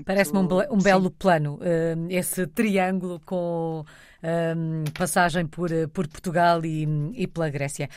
Parece-me 0.06 0.40
um, 0.40 0.74
um 0.74 0.78
belo 0.78 1.12
plano, 1.12 1.56
uh, 1.56 2.08
esse 2.10 2.48
triângulo 2.48 3.20
com 3.26 3.84
uh, 3.84 4.92
passagem 4.98 5.46
por, 5.46 5.72
uh, 5.72 5.88
por 5.90 6.08
Portugal 6.08 6.64
e, 6.66 6.88
e 7.14 7.28
pela 7.28 7.50
Grécia. 7.50 7.90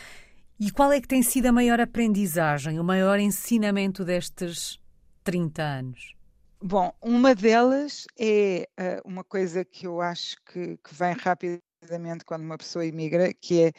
E 0.61 0.71
qual 0.71 0.93
é 0.93 1.01
que 1.01 1.09
tem 1.09 1.23
sido 1.23 1.47
a 1.47 1.53
maior 1.53 1.81
aprendizagem, 1.81 2.79
o 2.79 2.85
maior 2.85 3.19
ensinamento 3.19 4.05
destes 4.05 4.79
30 5.25 5.62
anos? 5.62 6.15
Bom, 6.62 6.93
uma 7.03 7.35
delas 7.35 8.07
é 8.19 8.69
uh, 8.79 9.09
uma 9.09 9.25
coisa 9.25 9.65
que 9.65 9.87
eu 9.87 10.01
acho 10.01 10.37
que, 10.45 10.77
que 10.77 10.95
vem 10.95 11.15
rapidamente 11.15 12.25
quando 12.25 12.43
uma 12.43 12.57
pessoa 12.57 12.85
imigra, 12.85 13.33
que 13.35 13.65
é 13.65 13.73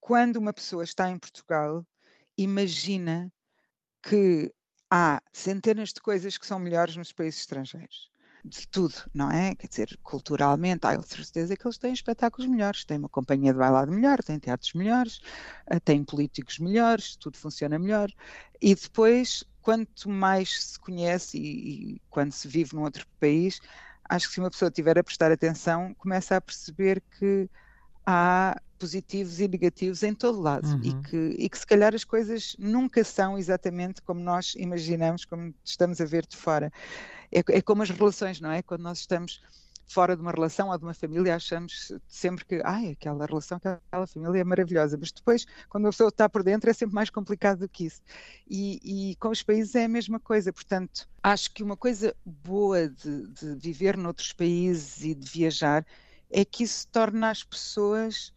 quando 0.00 0.36
uma 0.36 0.52
pessoa 0.52 0.84
está 0.84 1.10
em 1.10 1.18
Portugal, 1.18 1.84
imagina 2.38 3.32
que 4.02 4.54
há 4.90 5.20
centenas 5.32 5.92
de 5.92 6.00
coisas 6.00 6.38
que 6.38 6.46
são 6.46 6.58
melhores 6.58 6.96
nos 6.96 7.12
países 7.12 7.40
estrangeiros. 7.40 8.10
De 8.44 8.66
tudo, 8.68 8.94
não 9.12 9.30
é? 9.30 9.54
Quer 9.56 9.66
dizer, 9.66 9.98
culturalmente, 10.02 10.86
há 10.86 11.02
certeza 11.02 11.56
que 11.56 11.66
eles 11.66 11.76
têm 11.76 11.92
espetáculos 11.92 12.48
melhores, 12.48 12.84
têm 12.84 12.98
uma 12.98 13.08
companhia 13.08 13.52
de 13.52 13.58
bailado 13.58 13.90
melhor, 13.92 14.22
têm 14.22 14.38
teatros 14.38 14.72
melhores, 14.74 15.20
eh, 15.66 15.80
têm 15.80 16.04
políticos 16.04 16.58
melhores, 16.58 17.16
tudo 17.16 17.36
funciona 17.36 17.78
melhor. 17.78 18.10
E 18.62 18.74
depois, 18.74 19.44
quanto 19.60 20.08
mais 20.08 20.64
se 20.64 20.78
conhece 20.78 21.36
e, 21.36 21.96
e 21.96 22.02
quando 22.08 22.32
se 22.32 22.46
vive 22.46 22.74
num 22.76 22.82
outro 22.82 23.06
país, 23.18 23.60
acho 24.08 24.28
que 24.28 24.34
se 24.34 24.40
uma 24.40 24.50
pessoa 24.50 24.70
tiver 24.70 24.98
a 24.98 25.04
prestar 25.04 25.32
atenção, 25.32 25.92
começa 25.94 26.36
a 26.36 26.40
perceber 26.40 27.02
que 27.18 27.50
há 28.06 28.56
positivos 28.78 29.40
e 29.40 29.48
negativos 29.48 30.02
em 30.02 30.14
todo 30.14 30.40
lado 30.40 30.68
uhum. 30.68 30.80
e, 30.82 31.02
que, 31.02 31.36
e 31.38 31.48
que 31.48 31.58
se 31.58 31.66
calhar 31.66 31.94
as 31.94 32.04
coisas 32.04 32.56
nunca 32.58 33.02
são 33.04 33.36
exatamente 33.36 34.00
como 34.02 34.20
nós 34.20 34.54
imaginamos, 34.56 35.24
como 35.24 35.54
estamos 35.64 36.00
a 36.00 36.04
ver 36.04 36.26
de 36.26 36.36
fora. 36.36 36.72
É, 37.30 37.40
é 37.48 37.60
como 37.60 37.82
as 37.82 37.90
relações, 37.90 38.40
não 38.40 38.50
é? 38.50 38.62
Quando 38.62 38.82
nós 38.82 39.00
estamos 39.00 39.42
fora 39.88 40.14
de 40.14 40.22
uma 40.22 40.30
relação 40.30 40.68
ou 40.68 40.78
de 40.78 40.84
uma 40.84 40.94
família, 40.94 41.34
achamos 41.34 41.92
sempre 42.06 42.44
que 42.44 42.60
ai, 42.64 42.90
aquela 42.90 43.24
relação, 43.24 43.56
aquela 43.56 44.06
família 44.06 44.40
é 44.40 44.44
maravilhosa, 44.44 44.96
mas 44.98 45.10
depois, 45.10 45.46
quando 45.68 45.86
a 45.86 45.90
pessoa 45.90 46.08
está 46.08 46.28
por 46.28 46.42
dentro, 46.42 46.68
é 46.68 46.72
sempre 46.72 46.94
mais 46.94 47.10
complicado 47.10 47.60
do 47.60 47.68
que 47.68 47.86
isso. 47.86 48.02
E, 48.48 49.10
e 49.10 49.16
com 49.16 49.30
os 49.30 49.42
países 49.42 49.74
é 49.74 49.84
a 49.84 49.88
mesma 49.88 50.20
coisa, 50.20 50.52
portanto, 50.52 51.08
acho 51.22 51.52
que 51.52 51.62
uma 51.62 51.76
coisa 51.76 52.14
boa 52.24 52.88
de, 52.88 53.26
de 53.28 53.54
viver 53.54 53.96
noutros 53.96 54.32
países 54.32 55.02
e 55.02 55.14
de 55.14 55.28
viajar 55.28 55.84
é 56.30 56.44
que 56.44 56.64
isso 56.64 56.86
torna 56.88 57.30
as 57.30 57.42
pessoas 57.42 58.32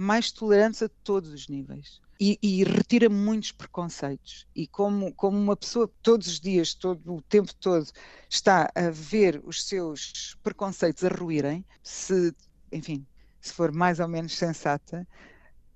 mais 0.00 0.32
tolerantes 0.32 0.82
a 0.82 0.88
todos 1.04 1.30
os 1.30 1.46
níveis. 1.46 2.00
E, 2.18 2.38
e, 2.42 2.64
retira 2.64 3.08
muitos 3.08 3.52
preconceitos. 3.52 4.46
E 4.56 4.66
como, 4.66 5.12
como 5.14 5.38
uma 5.38 5.54
pessoa 5.54 5.90
todos 6.02 6.26
os 6.26 6.40
dias, 6.40 6.72
todo 6.72 7.16
o 7.16 7.22
tempo 7.22 7.54
todo, 7.54 7.86
está 8.28 8.70
a 8.74 8.90
ver 8.90 9.42
os 9.44 9.66
seus 9.66 10.38
preconceitos 10.42 11.04
a 11.04 11.08
ruírem, 11.08 11.64
se, 11.82 12.34
enfim, 12.72 13.06
se 13.40 13.52
for 13.52 13.72
mais 13.72 14.00
ou 14.00 14.08
menos 14.08 14.36
sensata, 14.36 15.06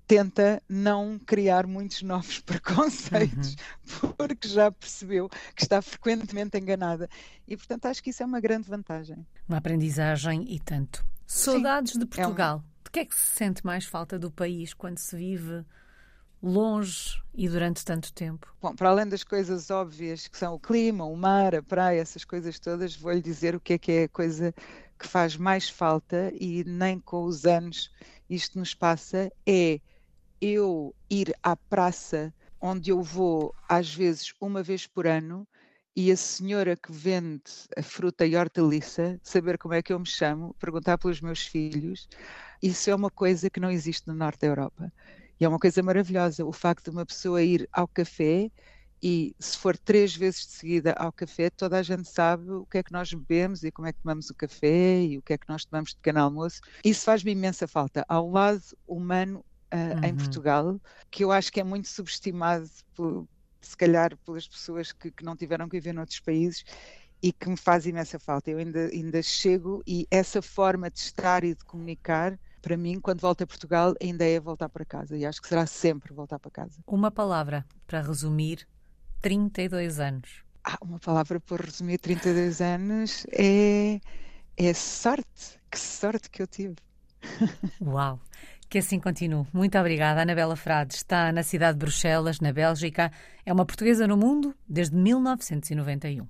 tenta 0.07 0.61
não 0.67 1.19
criar 1.19 1.67
muitos 1.67 2.01
novos 2.01 2.39
preconceitos, 2.45 3.55
uhum. 4.03 4.11
porque 4.13 4.47
já 4.47 4.71
percebeu 4.71 5.29
que 5.55 5.61
está 5.63 5.81
frequentemente 5.83 6.57
enganada. 6.57 7.07
E, 7.47 7.55
portanto, 7.55 7.85
acho 7.85 8.01
que 8.01 8.09
isso 8.09 8.23
é 8.23 8.25
uma 8.25 8.39
grande 8.39 8.67
vantagem. 8.67 9.25
Uma 9.47 9.57
aprendizagem 9.57 10.45
e 10.51 10.59
tanto. 10.59 11.05
Saudades 11.27 11.93
Sim, 11.93 11.99
de 11.99 12.05
Portugal. 12.07 12.63
É 12.67 12.71
um... 12.71 12.74
Que 12.95 13.01
é 13.01 13.05
que 13.05 13.13
se 13.13 13.35
sente 13.35 13.65
mais 13.65 13.83
falta 13.83 14.17
do 14.17 14.31
país 14.31 14.73
quando 14.73 14.99
se 14.99 15.17
vive 15.17 15.65
longe 16.41 17.21
e 17.33 17.49
durante 17.49 17.83
tanto 17.83 18.13
tempo? 18.13 18.55
Bom, 18.61 18.73
para 18.73 18.87
além 18.87 19.05
das 19.05 19.21
coisas 19.21 19.69
óbvias 19.69 20.29
que 20.29 20.37
são 20.37 20.53
o 20.53 20.59
clima, 20.61 21.03
o 21.03 21.13
mar, 21.13 21.53
a 21.55 21.61
praia, 21.61 21.99
essas 21.99 22.23
coisas 22.23 22.57
todas, 22.57 22.95
vou-lhe 22.95 23.21
dizer 23.21 23.53
o 23.53 23.59
que 23.59 23.73
é 23.73 23.77
que 23.77 23.91
é 23.91 24.03
a 24.03 24.07
coisa 24.07 24.55
que 24.97 25.09
faz 25.09 25.35
mais 25.35 25.67
falta 25.67 26.31
e 26.39 26.63
nem 26.63 26.97
com 26.97 27.25
os 27.25 27.43
anos 27.43 27.91
isto 28.29 28.57
nos 28.57 28.73
passa, 28.73 29.29
é 29.45 29.81
eu 30.39 30.95
ir 31.09 31.35
à 31.43 31.53
praça 31.53 32.33
onde 32.61 32.91
eu 32.91 33.03
vou 33.03 33.53
às 33.67 33.93
vezes 33.93 34.33
uma 34.39 34.63
vez 34.63 34.87
por 34.87 35.05
ano 35.05 35.45
e 35.95 36.11
a 36.11 36.17
senhora 36.17 36.75
que 36.75 36.91
vende 36.91 37.43
a 37.77 37.81
fruta 37.81 38.25
e 38.25 38.35
hortaliça 38.35 39.19
saber 39.23 39.57
como 39.57 39.73
é 39.73 39.81
que 39.81 39.93
eu 39.93 39.99
me 39.99 40.05
chamo, 40.05 40.53
perguntar 40.59 40.97
pelos 40.97 41.21
meus 41.21 41.45
filhos, 41.45 42.09
isso 42.61 42.89
é 42.89 42.95
uma 42.95 43.09
coisa 43.09 43.49
que 43.49 43.59
não 43.59 43.71
existe 43.71 44.07
no 44.07 44.13
norte 44.13 44.41
da 44.41 44.47
Europa. 44.47 44.91
E 45.39 45.45
é 45.45 45.47
uma 45.47 45.59
coisa 45.59 45.81
maravilhosa, 45.81 46.45
o 46.45 46.51
facto 46.51 46.85
de 46.85 46.97
uma 46.97 47.05
pessoa 47.05 47.41
ir 47.41 47.67
ao 47.71 47.87
café 47.87 48.49
e 49.01 49.35
se 49.39 49.57
for 49.57 49.77
três 49.77 50.15
vezes 50.15 50.47
de 50.47 50.53
seguida 50.53 50.93
ao 50.93 51.11
café, 51.11 51.49
toda 51.49 51.77
a 51.77 51.83
gente 51.83 52.09
sabe 52.09 52.49
o 52.49 52.65
que 52.65 52.77
é 52.77 52.83
que 52.83 52.91
nós 52.91 53.13
bebemos 53.13 53.63
e 53.63 53.71
como 53.71 53.87
é 53.87 53.93
que 53.93 53.99
tomamos 53.99 54.29
o 54.29 54.33
café 54.33 55.01
e 55.01 55.17
o 55.17 55.21
que 55.21 55.33
é 55.33 55.37
que 55.37 55.47
nós 55.47 55.63
tomamos 55.65 55.91
de 55.91 55.97
pequeno 55.97 56.21
almoço. 56.21 56.59
Isso 56.83 57.05
faz-me 57.05 57.31
imensa 57.31 57.67
falta. 57.67 58.03
Ao 58.07 58.29
lado 58.29 58.63
humano 58.87 59.45
uh, 59.73 59.97
uhum. 59.97 60.03
em 60.03 60.15
Portugal, 60.15 60.81
que 61.11 61.23
eu 61.23 61.31
acho 61.31 61.51
que 61.51 61.59
é 61.59 61.63
muito 61.63 61.87
subestimado, 61.87 62.67
por, 62.95 63.27
se 63.65 63.77
calhar, 63.77 64.15
pelas 64.17 64.47
pessoas 64.47 64.91
que, 64.91 65.11
que 65.11 65.23
não 65.23 65.35
tiveram 65.35 65.67
que 65.67 65.77
viver 65.77 65.93
noutros 65.93 66.19
países 66.19 66.63
e 67.21 67.31
que 67.31 67.49
me 67.49 67.57
faz 67.57 67.85
imensa 67.85 68.19
falta. 68.19 68.51
Eu 68.51 68.57
ainda, 68.57 68.87
ainda 68.87 69.21
chego 69.21 69.81
e 69.85 70.07
essa 70.11 70.41
forma 70.41 70.89
de 70.89 70.99
estar 70.99 71.43
e 71.43 71.55
de 71.55 71.65
comunicar 71.65 72.37
para 72.65 72.77
mim, 72.77 72.99
quando 72.99 73.21
volto 73.21 73.43
a 73.43 73.47
Portugal, 73.47 73.93
ainda 74.01 74.25
é 74.25 74.39
voltar 74.39 74.67
para 74.69 74.83
casa. 74.83 75.15
E 75.15 75.23
acho 75.23 75.39
que 75.39 75.47
será 75.47 75.67
sempre 75.67 76.11
voltar 76.11 76.39
para 76.39 76.49
casa. 76.49 76.81
Uma 76.87 77.11
palavra 77.11 77.63
para 77.85 78.01
resumir 78.01 78.67
32 79.21 79.99
anos. 79.99 80.43
Ah, 80.63 80.79
uma 80.81 80.97
palavra 80.97 81.39
para 81.39 81.63
resumir 81.63 81.99
32 81.99 82.61
anos 82.61 83.23
é, 83.31 84.01
é 84.57 84.73
sorte. 84.73 85.59
Que 85.69 85.77
sorte 85.77 86.27
que 86.27 86.41
eu 86.41 86.47
tive. 86.47 86.75
Uau! 87.79 88.19
Que 88.69 88.79
assim 88.79 88.99
continue. 88.99 89.45
Muito 89.53 89.77
obrigada. 89.77 90.21
Anabela 90.21 90.55
Frades 90.55 90.97
está 90.97 91.31
na 91.31 91.43
cidade 91.43 91.77
de 91.77 91.85
Bruxelas, 91.85 92.39
na 92.39 92.51
Bélgica. 92.51 93.11
É 93.45 93.53
uma 93.53 93.65
portuguesa 93.65 94.07
no 94.07 94.17
mundo 94.17 94.55
desde 94.67 94.95
1991. 94.95 96.27